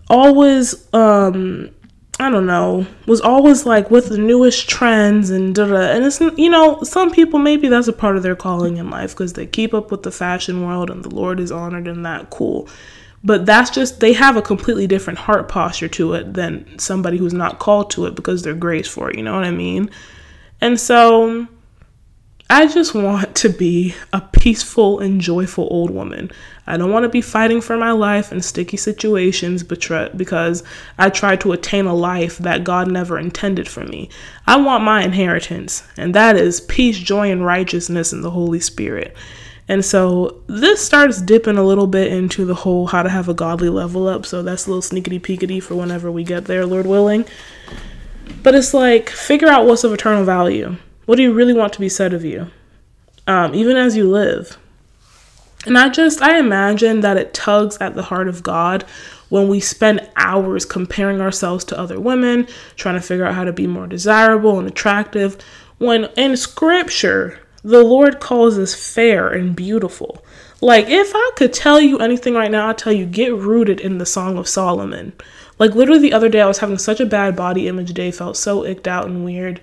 always 0.09 0.87
um 0.93 1.72
I 2.19 2.29
don't 2.29 2.45
know, 2.45 2.85
was 3.07 3.21
always 3.21 3.65
like 3.65 3.89
with 3.89 4.09
the 4.09 4.19
newest 4.19 4.69
trends 4.69 5.31
and 5.31 5.53
da 5.55 5.65
da. 5.65 5.75
And 5.75 6.05
it's, 6.05 6.21
you 6.37 6.49
know, 6.49 6.81
some 6.83 7.11
people 7.11 7.39
maybe 7.39 7.67
that's 7.67 7.87
a 7.87 7.93
part 7.93 8.17
of 8.17 8.23
their 8.23 8.35
calling 8.35 8.77
in 8.77 8.89
life 8.89 9.11
because 9.11 9.33
they 9.33 9.47
keep 9.47 9.73
up 9.73 9.89
with 9.89 10.03
the 10.03 10.11
fashion 10.11 10.63
world 10.63 10.91
and 10.91 11.03
the 11.03 11.09
Lord 11.09 11.39
is 11.39 11.51
honored 11.51 11.87
in 11.87 12.03
that. 12.03 12.29
Cool. 12.29 12.69
But 13.23 13.45
that's 13.45 13.71
just, 13.71 13.99
they 13.99 14.13
have 14.13 14.37
a 14.37 14.41
completely 14.41 14.85
different 14.85 15.19
heart 15.19 15.49
posture 15.49 15.87
to 15.89 16.13
it 16.13 16.33
than 16.33 16.77
somebody 16.77 17.17
who's 17.17 17.33
not 17.33 17.59
called 17.59 17.89
to 17.91 18.05
it 18.05 18.15
because 18.15 18.43
they're 18.43 18.53
graced 18.53 18.91
for 18.91 19.09
it. 19.09 19.17
You 19.17 19.23
know 19.23 19.33
what 19.33 19.45
I 19.45 19.51
mean? 19.51 19.89
And 20.61 20.79
so 20.79 21.47
I 22.53 22.67
just 22.67 22.93
want 22.93 23.35
to 23.37 23.49
be 23.49 23.95
a 24.13 24.21
peaceful 24.21 24.99
and 24.99 25.19
joyful 25.19 25.67
old 25.71 25.89
woman. 25.89 26.29
I 26.67 26.77
don't 26.77 26.91
want 26.91 27.01
to 27.01 27.09
be 27.09 27.19
fighting 27.19 27.61
for 27.61 27.77
my 27.77 27.93
life 27.93 28.31
in 28.31 28.43
sticky 28.43 28.77
situations 28.77 29.63
because 29.63 30.61
I 30.99 31.09
tried 31.09 31.41
to 31.41 31.53
attain 31.53 31.87
a 31.87 31.95
life 31.95 32.37
that 32.37 32.63
God 32.63 32.91
never 32.91 33.17
intended 33.17 33.67
for 33.67 33.83
me. 33.83 34.07
I 34.45 34.57
want 34.57 34.83
my 34.83 35.03
inheritance, 35.03 35.81
and 35.97 36.13
that 36.13 36.37
is 36.37 36.61
peace, 36.61 36.99
joy, 36.99 37.31
and 37.31 37.43
righteousness 37.43 38.13
in 38.13 38.21
the 38.21 38.29
Holy 38.29 38.59
Spirit. 38.59 39.17
And 39.67 39.83
so 39.83 40.43
this 40.45 40.85
starts 40.85 41.23
dipping 41.23 41.57
a 41.57 41.65
little 41.65 41.87
bit 41.87 42.13
into 42.13 42.45
the 42.45 42.53
whole 42.53 42.85
how 42.85 43.01
to 43.01 43.09
have 43.09 43.29
a 43.29 43.33
godly 43.33 43.69
level 43.69 44.07
up. 44.07 44.27
So 44.27 44.43
that's 44.43 44.67
a 44.67 44.69
little 44.71 44.83
sneakity 44.83 45.19
peekity 45.19 45.59
for 45.59 45.73
whenever 45.73 46.11
we 46.11 46.23
get 46.23 46.45
there, 46.45 46.67
Lord 46.67 46.85
willing. 46.85 47.25
But 48.43 48.53
it's 48.53 48.75
like 48.75 49.09
figure 49.09 49.47
out 49.47 49.65
what's 49.65 49.83
of 49.83 49.91
eternal 49.91 50.23
value. 50.23 50.77
What 51.05 51.15
do 51.15 51.23
you 51.23 51.33
really 51.33 51.53
want 51.53 51.73
to 51.73 51.79
be 51.79 51.89
said 51.89 52.13
of 52.13 52.23
you? 52.23 52.47
Um, 53.27 53.53
even 53.55 53.77
as 53.77 53.95
you 53.95 54.09
live. 54.09 54.57
And 55.65 55.77
I 55.77 55.89
just, 55.89 56.21
I 56.21 56.39
imagine 56.39 57.01
that 57.01 57.17
it 57.17 57.33
tugs 57.33 57.77
at 57.79 57.95
the 57.95 58.03
heart 58.03 58.27
of 58.27 58.43
God 58.43 58.83
when 59.29 59.47
we 59.47 59.59
spend 59.59 60.07
hours 60.15 60.65
comparing 60.65 61.21
ourselves 61.21 61.65
to 61.65 61.79
other 61.79 61.99
women, 61.99 62.47
trying 62.75 62.95
to 62.95 63.01
figure 63.01 63.25
out 63.25 63.33
how 63.33 63.43
to 63.43 63.53
be 63.53 63.65
more 63.65 63.87
desirable 63.87 64.59
and 64.59 64.67
attractive, 64.67 65.37
when 65.77 66.05
in 66.17 66.37
scripture, 66.37 67.39
the 67.63 67.83
Lord 67.83 68.19
calls 68.19 68.57
us 68.57 68.75
fair 68.75 69.29
and 69.29 69.55
beautiful. 69.55 70.23
Like, 70.61 70.87
if 70.87 71.11
I 71.15 71.31
could 71.35 71.53
tell 71.53 71.81
you 71.81 71.99
anything 71.99 72.35
right 72.35 72.51
now, 72.51 72.69
I'd 72.69 72.77
tell 72.77 72.93
you 72.93 73.05
get 73.05 73.33
rooted 73.33 73.79
in 73.79 73.97
the 73.97 74.05
Song 74.05 74.37
of 74.37 74.47
Solomon. 74.47 75.13
Like, 75.59 75.75
literally, 75.75 76.01
the 76.01 76.13
other 76.13 76.29
day, 76.29 76.41
I 76.41 76.47
was 76.47 76.59
having 76.59 76.77
such 76.77 76.99
a 76.99 77.05
bad 77.05 77.35
body 77.35 77.67
image 77.67 77.93
day, 77.93 78.11
felt 78.11 78.37
so 78.37 78.63
icked 78.65 78.87
out 78.87 79.05
and 79.05 79.25
weird. 79.25 79.61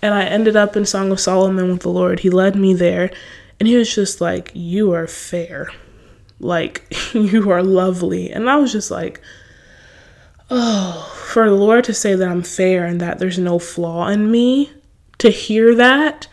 And 0.00 0.14
I 0.14 0.24
ended 0.24 0.56
up 0.56 0.76
in 0.76 0.86
Song 0.86 1.10
of 1.10 1.20
Solomon 1.20 1.72
with 1.72 1.82
the 1.82 1.88
Lord. 1.88 2.20
He 2.20 2.30
led 2.30 2.56
me 2.56 2.74
there. 2.74 3.10
And 3.58 3.68
he 3.68 3.76
was 3.76 3.92
just 3.94 4.20
like, 4.20 4.50
You 4.54 4.92
are 4.92 5.06
fair. 5.06 5.70
Like, 6.38 6.84
you 7.12 7.50
are 7.50 7.62
lovely. 7.62 8.30
And 8.30 8.48
I 8.48 8.56
was 8.56 8.72
just 8.72 8.90
like, 8.90 9.20
Oh, 10.50 11.14
for 11.26 11.48
the 11.48 11.56
Lord 11.56 11.84
to 11.84 11.94
say 11.94 12.14
that 12.14 12.28
I'm 12.28 12.42
fair 12.42 12.86
and 12.86 13.00
that 13.00 13.18
there's 13.18 13.38
no 13.38 13.58
flaw 13.58 14.08
in 14.08 14.30
me, 14.30 14.70
to 15.18 15.30
hear 15.30 15.74
that 15.74 16.28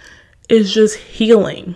is 0.47 0.73
just 0.73 0.97
healing 0.97 1.75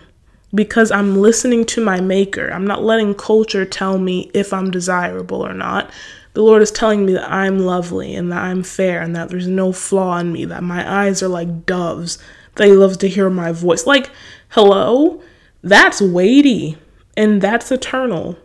because 0.53 0.91
I'm 0.91 1.17
listening 1.17 1.65
to 1.65 1.83
my 1.83 1.99
maker. 2.01 2.49
I'm 2.51 2.65
not 2.65 2.83
letting 2.83 3.13
culture 3.13 3.65
tell 3.65 3.97
me 3.97 4.31
if 4.33 4.53
I'm 4.53 4.71
desirable 4.71 5.45
or 5.45 5.53
not. 5.53 5.91
The 6.33 6.43
Lord 6.43 6.61
is 6.61 6.71
telling 6.71 7.05
me 7.05 7.13
that 7.13 7.31
I'm 7.31 7.59
lovely 7.59 8.15
and 8.15 8.31
that 8.31 8.43
I'm 8.43 8.63
fair 8.63 9.01
and 9.01 9.15
that 9.15 9.29
there's 9.29 9.47
no 9.47 9.71
flaw 9.71 10.17
in 10.17 10.31
me, 10.31 10.45
that 10.45 10.63
my 10.63 11.05
eyes 11.05 11.23
are 11.23 11.27
like 11.27 11.65
doves, 11.65 12.19
that 12.55 12.67
He 12.67 12.73
loves 12.73 12.97
to 12.97 13.09
hear 13.09 13.29
my 13.29 13.51
voice. 13.51 13.87
Like, 13.87 14.11
hello? 14.49 15.21
That's 15.63 16.01
weighty 16.01 16.77
and 17.17 17.41
that's 17.41 17.71
eternal. 17.71 18.37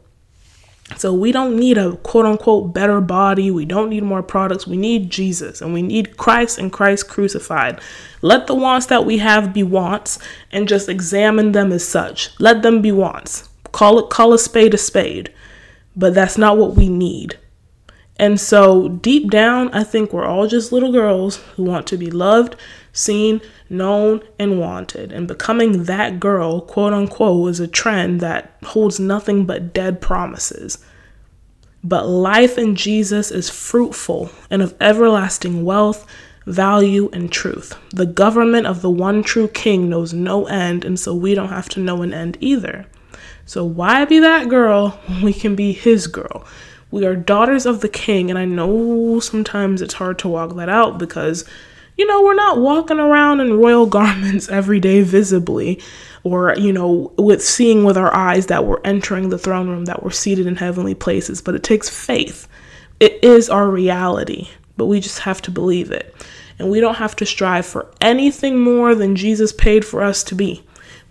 So 0.97 1.15
we 1.15 1.33
don't 1.33 1.57
need 1.57 1.79
a 1.79 1.97
quote 1.97 2.27
unquote 2.27 2.75
better 2.75 3.01
body. 3.01 3.51
We 3.51 3.65
don't 3.65 3.89
need 3.89 4.03
more 4.03 4.23
products. 4.23 4.67
We 4.67 4.77
need 4.77 5.11
Jesus 5.11 5.61
and 5.61 5.73
we 5.73 5.83
need 5.83 6.17
Christ 6.17 6.59
and 6.59 6.73
Christ 6.73 7.09
crucified. 7.09 7.81
Let 8.21 8.47
the 8.47 8.55
wants 8.55 8.87
that 8.87 9.07
we 9.07 9.19
have 9.19 9.55
be 9.55 9.63
wants 9.63 10.19
and 10.53 10.69
just 10.69 10.89
examine 10.89 11.53
them 11.53 11.73
as 11.73 11.87
such. 11.87 12.39
Let 12.39 12.63
them 12.63 12.83
be 12.83 12.93
wants. 12.93 13.49
Call 13.73 13.99
it 13.99 14.11
call 14.11 14.35
a 14.35 14.39
spade 14.39 14.75
a 14.75 14.79
spade. 14.79 15.33
But 15.97 16.15
that's 16.15 16.37
not 16.37 16.59
what 16.59 16.75
we 16.75 16.89
need. 16.89 17.39
And 18.17 18.39
so 18.39 18.89
deep 18.89 19.31
down, 19.31 19.71
I 19.75 19.83
think 19.83 20.13
we're 20.13 20.27
all 20.27 20.47
just 20.47 20.71
little 20.71 20.93
girls 20.93 21.37
who 21.57 21.65
want 21.65 21.87
to 21.89 21.97
be 21.97 22.11
loved, 22.11 22.55
seen, 22.93 23.41
known, 23.69 24.23
and 24.39 24.61
wanted. 24.61 25.11
And 25.11 25.27
becoming 25.27 25.85
that 25.85 26.21
girl, 26.21 26.61
quote 26.61 26.93
unquote, 26.93 27.51
is 27.51 27.61
a 27.61 27.67
trend 27.67 28.21
that 28.21 28.57
holds 28.63 29.01
nothing 29.01 29.47
but 29.47 29.73
dead 29.73 30.01
promises. 30.01 30.79
But 31.83 32.07
life 32.09 32.57
in 32.57 32.77
Jesus 32.77 33.31
is 33.31 33.51
fruitful 33.51 34.31
and 34.49 34.63
of 34.63 34.75
everlasting 34.81 35.65
wealth, 35.65 36.07
value, 36.47 37.11
and 37.13 37.33
truth. 37.33 37.77
The 37.91 38.07
government 38.07 38.67
of 38.67 38.81
the 38.81 38.91
one 38.91 39.23
true 39.23 39.49
King 39.49 39.89
knows 39.89 40.15
no 40.15 40.47
end, 40.47 40.85
and 40.85 40.99
so 40.99 41.15
we 41.15 41.35
don't 41.35 41.49
have 41.49 41.69
to 41.71 41.81
know 41.81 42.03
an 42.03 42.15
end 42.15 42.39
either. 42.41 42.87
So 43.45 43.65
why 43.65 44.05
be 44.05 44.21
that 44.21 44.49
girl 44.49 44.91
when 45.07 45.23
we 45.23 45.33
can 45.33 45.55
be 45.55 45.73
his 45.73 46.07
girl? 46.07 46.47
We 46.95 47.05
are 47.07 47.17
daughters 47.17 47.67
of 47.67 47.81
the 47.81 47.89
king, 47.89 48.31
and 48.31 48.39
I 48.39 48.45
know 48.45 49.19
sometimes 49.19 49.83
it's 49.83 49.95
hard 49.95 50.17
to 50.21 50.29
walk 50.29 50.55
that 50.55 50.69
out 50.69 50.97
because, 50.97 51.45
you 51.97 52.07
know, 52.07 52.23
we're 52.23 52.35
not 52.35 52.61
walking 52.61 53.01
around 53.01 53.41
in 53.41 53.59
royal 53.59 53.87
garments 54.01 54.49
every 54.49 54.79
day 54.79 55.03
visibly, 55.03 55.83
or, 56.23 56.55
you 56.57 56.73
know, 56.73 57.13
with 57.19 57.43
seeing 57.43 57.83
with 57.83 57.99
our 57.99 58.15
eyes 58.15 58.47
that 58.47 58.65
we're 58.65 58.81
entering 58.85 59.31
the 59.31 59.39
throne 59.39 59.69
room, 59.69 59.87
that 59.87 60.05
we're 60.05 60.13
seated 60.13 60.47
in 60.47 60.55
heavenly 60.55 60.95
places, 60.95 61.43
but 61.43 61.57
it 61.57 61.65
takes 61.65 61.89
faith. 61.89 62.47
It 63.01 63.25
is 63.25 63.51
our 63.51 63.69
reality, 63.69 64.49
but 64.77 64.87
we 64.87 65.01
just 65.01 65.19
have 65.19 65.43
to 65.43 65.51
believe 65.51 65.91
it. 65.91 66.15
And 66.61 66.71
we 66.71 66.79
don't 66.79 66.95
have 66.95 67.17
to 67.17 67.27
strive 67.27 67.67
for 67.67 67.93
anything 68.01 68.61
more 68.61 68.95
than 68.95 69.17
Jesus 69.17 69.53
paid 69.53 69.85
for 69.85 70.01
us 70.01 70.23
to 70.23 70.37
be. 70.37 70.64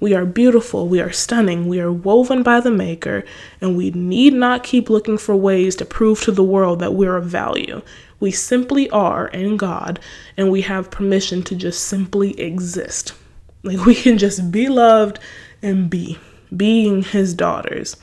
We 0.04 0.14
are 0.14 0.26
beautiful, 0.26 0.90
we 0.90 1.00
are 1.00 1.14
stunning, 1.14 1.66
we 1.66 1.80
are 1.80 1.90
woven 1.90 2.44
by 2.44 2.60
the 2.60 2.70
Maker, 2.70 3.24
and 3.62 3.78
we 3.78 3.92
need 3.92 4.34
not 4.34 4.62
keep 4.62 4.90
looking 4.90 5.18
for 5.18 5.34
ways 5.34 5.78
to 5.78 5.86
prove 5.86 6.20
to 6.24 6.34
the 6.34 6.44
world 6.44 6.80
that 6.80 6.94
we're 6.94 7.16
of 7.16 7.28
value. 7.28 7.82
We 8.20 8.30
simply 8.32 8.90
are 8.90 9.30
in 9.30 9.56
God, 9.56 10.02
and 10.36 10.52
we 10.52 10.64
have 10.64 10.92
permission 10.92 11.42
to 11.44 11.56
just 11.56 11.86
simply 11.86 12.38
exist. 12.38 13.14
Like 13.64 13.86
we 13.86 13.96
can 13.96 14.18
just 14.18 14.52
be 14.52 14.68
loved 14.68 15.20
and 15.62 15.90
be 15.90 16.20
being 16.54 17.04
his 17.04 17.34
daughters. 17.34 17.96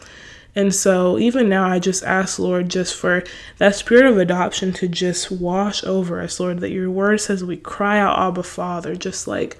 And 0.55 0.75
so 0.75 1.19
even 1.19 1.51
now 1.51 1.69
I 1.69 1.81
just 1.81 2.03
ask 2.05 2.39
Lord 2.39 2.71
just 2.71 2.95
for 2.95 3.25
that 3.59 3.75
spirit 3.75 4.07
of 4.07 4.17
adoption 4.17 4.73
to 4.73 4.89
just 4.89 5.31
wash 5.31 5.85
over 5.85 6.23
us, 6.23 6.41
Lord, 6.41 6.61
that 6.61 6.71
your 6.71 6.91
word 6.91 7.21
says 7.21 7.45
we 7.45 7.59
cry 7.59 7.99
out 7.99 8.19
Abba 8.19 8.45
Father, 8.45 8.97
just 8.97 9.29
like 9.29 9.59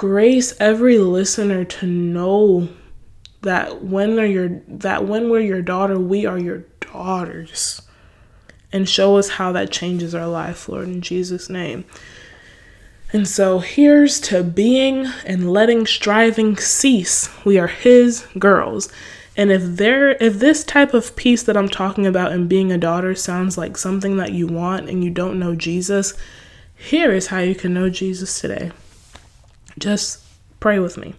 grace 0.00 0.54
every 0.58 0.96
listener 0.96 1.62
to 1.62 1.86
know 1.86 2.66
that 3.42 3.84
when 3.84 4.18
are 4.18 4.24
your 4.24 4.62
that 4.66 5.04
when 5.04 5.28
we're 5.28 5.42
your 5.42 5.60
daughter, 5.60 5.98
we 5.98 6.24
are 6.24 6.38
your 6.38 6.64
daughters. 6.80 7.82
And 8.72 8.88
show 8.88 9.18
us 9.18 9.28
how 9.28 9.52
that 9.52 9.70
changes 9.70 10.14
our 10.14 10.26
life, 10.26 10.70
Lord, 10.70 10.88
in 10.88 11.02
Jesus' 11.02 11.50
name. 11.50 11.84
And 13.12 13.28
so 13.28 13.58
here's 13.58 14.18
to 14.20 14.42
being 14.42 15.06
and 15.26 15.52
letting 15.52 15.84
striving 15.84 16.56
cease. 16.56 17.28
We 17.44 17.58
are 17.58 17.66
his 17.66 18.26
girls. 18.38 18.88
And 19.36 19.52
if 19.52 19.62
there 19.62 20.12
if 20.12 20.38
this 20.38 20.64
type 20.64 20.94
of 20.94 21.14
peace 21.14 21.42
that 21.42 21.58
I'm 21.58 21.68
talking 21.68 22.06
about 22.06 22.32
in 22.32 22.48
being 22.48 22.72
a 22.72 22.78
daughter 22.78 23.14
sounds 23.14 23.58
like 23.58 23.76
something 23.76 24.16
that 24.16 24.32
you 24.32 24.46
want 24.46 24.88
and 24.88 25.04
you 25.04 25.10
don't 25.10 25.38
know 25.38 25.54
Jesus, 25.54 26.14
here 26.74 27.12
is 27.12 27.26
how 27.26 27.40
you 27.40 27.54
can 27.54 27.74
know 27.74 27.90
Jesus 27.90 28.40
today. 28.40 28.72
Just 29.78 30.22
pray 30.58 30.78
with 30.78 30.96
me. 30.96 31.14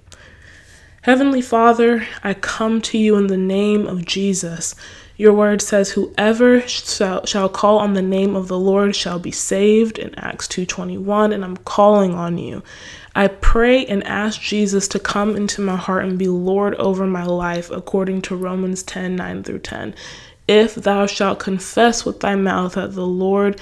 Heavenly 1.04 1.42
Father, 1.42 2.08
I 2.24 2.36
come 2.36 2.80
to 2.82 2.98
you 2.98 3.16
in 3.16 3.28
the 3.28 3.38
name 3.38 3.88
of 3.88 4.06
Jesus. 4.06 4.76
Your 5.18 5.34
word 5.34 5.62
says 5.62 5.92
whoever 5.92 6.62
shall, 6.68 7.50
call 7.50 7.80
on 7.80 7.94
the 7.94 8.02
name 8.02 8.36
of 8.36 8.48
the 8.48 8.60
Lord 8.60 8.96
shall 8.96 9.20
be 9.20 9.32
saved 9.32 9.98
in 9.98 10.14
Acts 10.16 10.48
2:21 10.48 11.32
and 11.32 11.44
I'm 11.44 11.58
calling 11.58 12.14
on 12.14 12.38
you. 12.38 12.64
I 13.16 13.28
pray 13.28 13.86
and 13.86 14.04
ask 14.04 14.42
Jesus 14.42 14.88
to 14.90 15.00
come 15.00 15.36
into 15.36 15.62
my 15.62 15.76
heart 15.76 16.06
and 16.06 16.18
be 16.18 16.28
Lord 16.28 16.76
over 16.76 17.06
my 17.06 17.24
life 17.24 17.70
according 17.70 18.22
to 18.24 18.36
Romans 18.36 18.84
10 18.84 19.16
9 19.16 19.44
through 19.44 19.60
10. 19.60 19.96
If 20.48 20.76
thou 20.76 21.06
shalt 21.06 21.40
confess 21.40 22.06
with 22.06 22.20
thy 22.20 22.36
mouth 22.36 22.74
that 22.74 22.96
the 22.96 23.06
Lord 23.06 23.60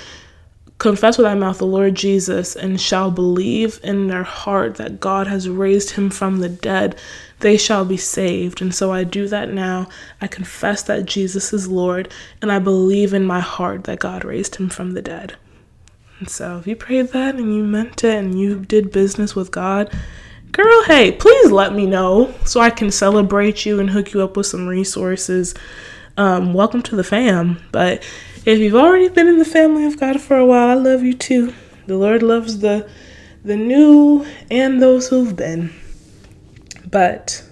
confess 0.79 1.17
with 1.17 1.25
thy 1.25 1.35
mouth 1.35 1.57
the 1.57 1.65
Lord 1.65 1.93
Jesus 1.93 2.55
and 2.55 2.79
shall 2.79 3.11
believe 3.11 3.81
in 3.83 4.07
their 4.07 4.23
heart 4.23 4.75
that 4.75 5.01
God 5.01 5.27
has 5.27 5.49
raised 5.49 5.91
him 5.91 6.09
from 6.09 6.39
the 6.39 6.49
dead, 6.49 6.97
they 7.41 7.57
shall 7.57 7.83
be 7.85 7.97
saved. 7.97 8.61
And 8.61 8.73
so 8.73 8.91
I 8.91 9.03
do 9.03 9.27
that 9.27 9.51
now. 9.51 9.87
I 10.21 10.27
confess 10.27 10.81
that 10.83 11.05
Jesus 11.05 11.53
is 11.53 11.67
Lord, 11.67 12.11
and 12.41 12.51
I 12.51 12.59
believe 12.59 13.13
in 13.13 13.25
my 13.25 13.41
heart 13.41 13.83
that 13.83 13.99
God 13.99 14.23
raised 14.23 14.55
him 14.55 14.69
from 14.69 14.93
the 14.93 15.01
dead. 15.01 15.35
And 16.19 16.29
so 16.29 16.57
if 16.57 16.67
you 16.67 16.75
prayed 16.75 17.09
that 17.09 17.35
and 17.35 17.53
you 17.53 17.63
meant 17.63 18.03
it 18.03 18.15
and 18.15 18.39
you 18.39 18.59
did 18.59 18.91
business 18.91 19.35
with 19.35 19.51
God, 19.51 19.93
girl, 20.51 20.83
hey, 20.83 21.11
please 21.11 21.51
let 21.51 21.73
me 21.73 21.85
know 21.85 22.33
so 22.45 22.61
I 22.61 22.69
can 22.69 22.91
celebrate 22.91 23.65
you 23.65 23.79
and 23.79 23.89
hook 23.89 24.13
you 24.13 24.21
up 24.21 24.37
with 24.37 24.47
some 24.47 24.67
resources. 24.67 25.55
Um, 26.17 26.53
welcome 26.53 26.81
to 26.83 26.95
the 26.95 27.03
fam. 27.03 27.61
But 27.71 28.03
if 28.49 28.57
you've 28.57 28.73
already 28.73 29.09
been 29.09 29.27
in 29.27 29.38
the 29.38 29.45
family 29.45 29.85
of 29.85 29.99
God 29.99 30.19
for 30.19 30.35
a 30.35 30.45
while, 30.45 30.69
I 30.69 30.73
love 30.73 31.03
you 31.03 31.13
too. 31.13 31.53
The 31.85 31.95
Lord 31.95 32.23
loves 32.23 32.59
the 32.59 32.89
the 33.43 33.55
new 33.55 34.25
and 34.49 34.81
those 34.81 35.07
who've 35.07 35.35
been. 35.35 35.71
But 36.89 37.43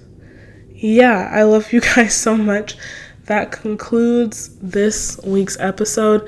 yeah, 0.72 1.30
I 1.32 1.44
love 1.44 1.72
you 1.72 1.82
guys 1.82 2.16
so 2.16 2.36
much. 2.36 2.76
That 3.26 3.52
concludes 3.52 4.58
this 4.58 5.20
week's 5.24 5.60
episode. 5.60 6.28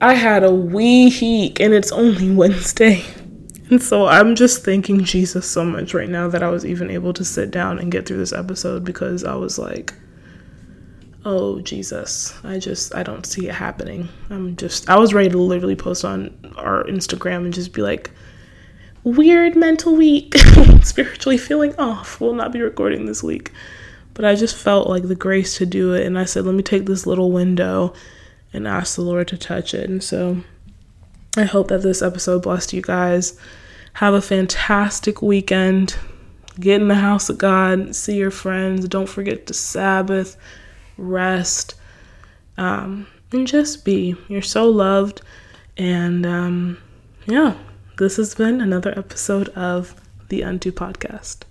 I 0.00 0.14
had 0.14 0.42
a 0.42 0.54
wee 0.54 1.10
heek 1.10 1.60
and 1.60 1.74
it's 1.74 1.92
only 1.92 2.30
Wednesday. 2.34 3.04
And 3.68 3.82
so 3.82 4.06
I'm 4.06 4.36
just 4.36 4.64
thanking 4.64 5.04
Jesus 5.04 5.46
so 5.46 5.64
much 5.64 5.92
right 5.92 6.08
now 6.08 6.28
that 6.28 6.42
I 6.42 6.48
was 6.48 6.64
even 6.64 6.90
able 6.90 7.12
to 7.12 7.24
sit 7.26 7.50
down 7.50 7.78
and 7.78 7.92
get 7.92 8.06
through 8.06 8.18
this 8.18 8.32
episode 8.32 8.84
because 8.84 9.22
I 9.22 9.34
was 9.34 9.58
like, 9.58 9.92
oh 11.24 11.60
Jesus, 11.60 12.34
I 12.44 12.58
just 12.58 12.94
I 12.94 13.02
don't 13.02 13.26
see 13.26 13.48
it 13.48 13.54
happening. 13.54 14.08
I'm 14.30 14.56
just 14.56 14.88
I 14.88 14.98
was 14.98 15.14
ready 15.14 15.30
to 15.30 15.38
literally 15.38 15.76
post 15.76 16.04
on 16.04 16.54
our 16.56 16.84
Instagram 16.84 17.44
and 17.44 17.54
just 17.54 17.72
be 17.72 17.82
like, 17.82 18.10
weird 19.04 19.56
mental 19.56 19.96
week, 19.96 20.36
spiritually 20.82 21.38
feeling 21.38 21.74
off. 21.76 22.20
Will 22.20 22.34
not 22.34 22.52
be 22.52 22.60
recording 22.60 23.06
this 23.06 23.22
week. 23.22 23.52
But 24.14 24.24
I 24.24 24.34
just 24.34 24.56
felt 24.56 24.88
like 24.88 25.04
the 25.04 25.14
grace 25.14 25.56
to 25.58 25.66
do 25.66 25.94
it. 25.94 26.06
And 26.06 26.18
I 26.18 26.24
said, 26.24 26.44
let 26.44 26.54
me 26.54 26.62
take 26.62 26.84
this 26.84 27.06
little 27.06 27.32
window 27.32 27.94
and 28.52 28.68
ask 28.68 28.96
the 28.96 29.02
Lord 29.02 29.28
to 29.28 29.38
touch 29.38 29.72
it. 29.72 29.88
And 29.88 30.02
so 30.02 30.42
I 31.36 31.44
hope 31.44 31.68
that 31.68 31.82
this 31.82 32.02
episode 32.02 32.42
blessed 32.42 32.72
you 32.72 32.82
guys. 32.82 33.38
Have 33.94 34.14
a 34.14 34.22
fantastic 34.22 35.22
weekend. 35.22 35.96
Get 36.60 36.82
in 36.82 36.88
the 36.88 36.96
house 36.96 37.30
of 37.30 37.38
God, 37.38 37.96
see 37.96 38.16
your 38.16 38.30
friends. 38.30 38.86
Don't 38.86 39.08
forget 39.08 39.46
to 39.46 39.54
Sabbath, 39.54 40.36
rest, 40.96 41.74
um, 42.56 43.06
and 43.32 43.46
just 43.46 43.84
be. 43.84 44.16
You're 44.28 44.42
so 44.42 44.68
loved. 44.68 45.22
And 45.76 46.26
um, 46.26 46.78
yeah. 47.26 47.54
This 47.98 48.16
has 48.16 48.34
been 48.34 48.60
another 48.60 48.98
episode 48.98 49.50
of 49.50 49.94
the 50.28 50.42
Unto 50.42 50.72
Podcast. 50.72 51.42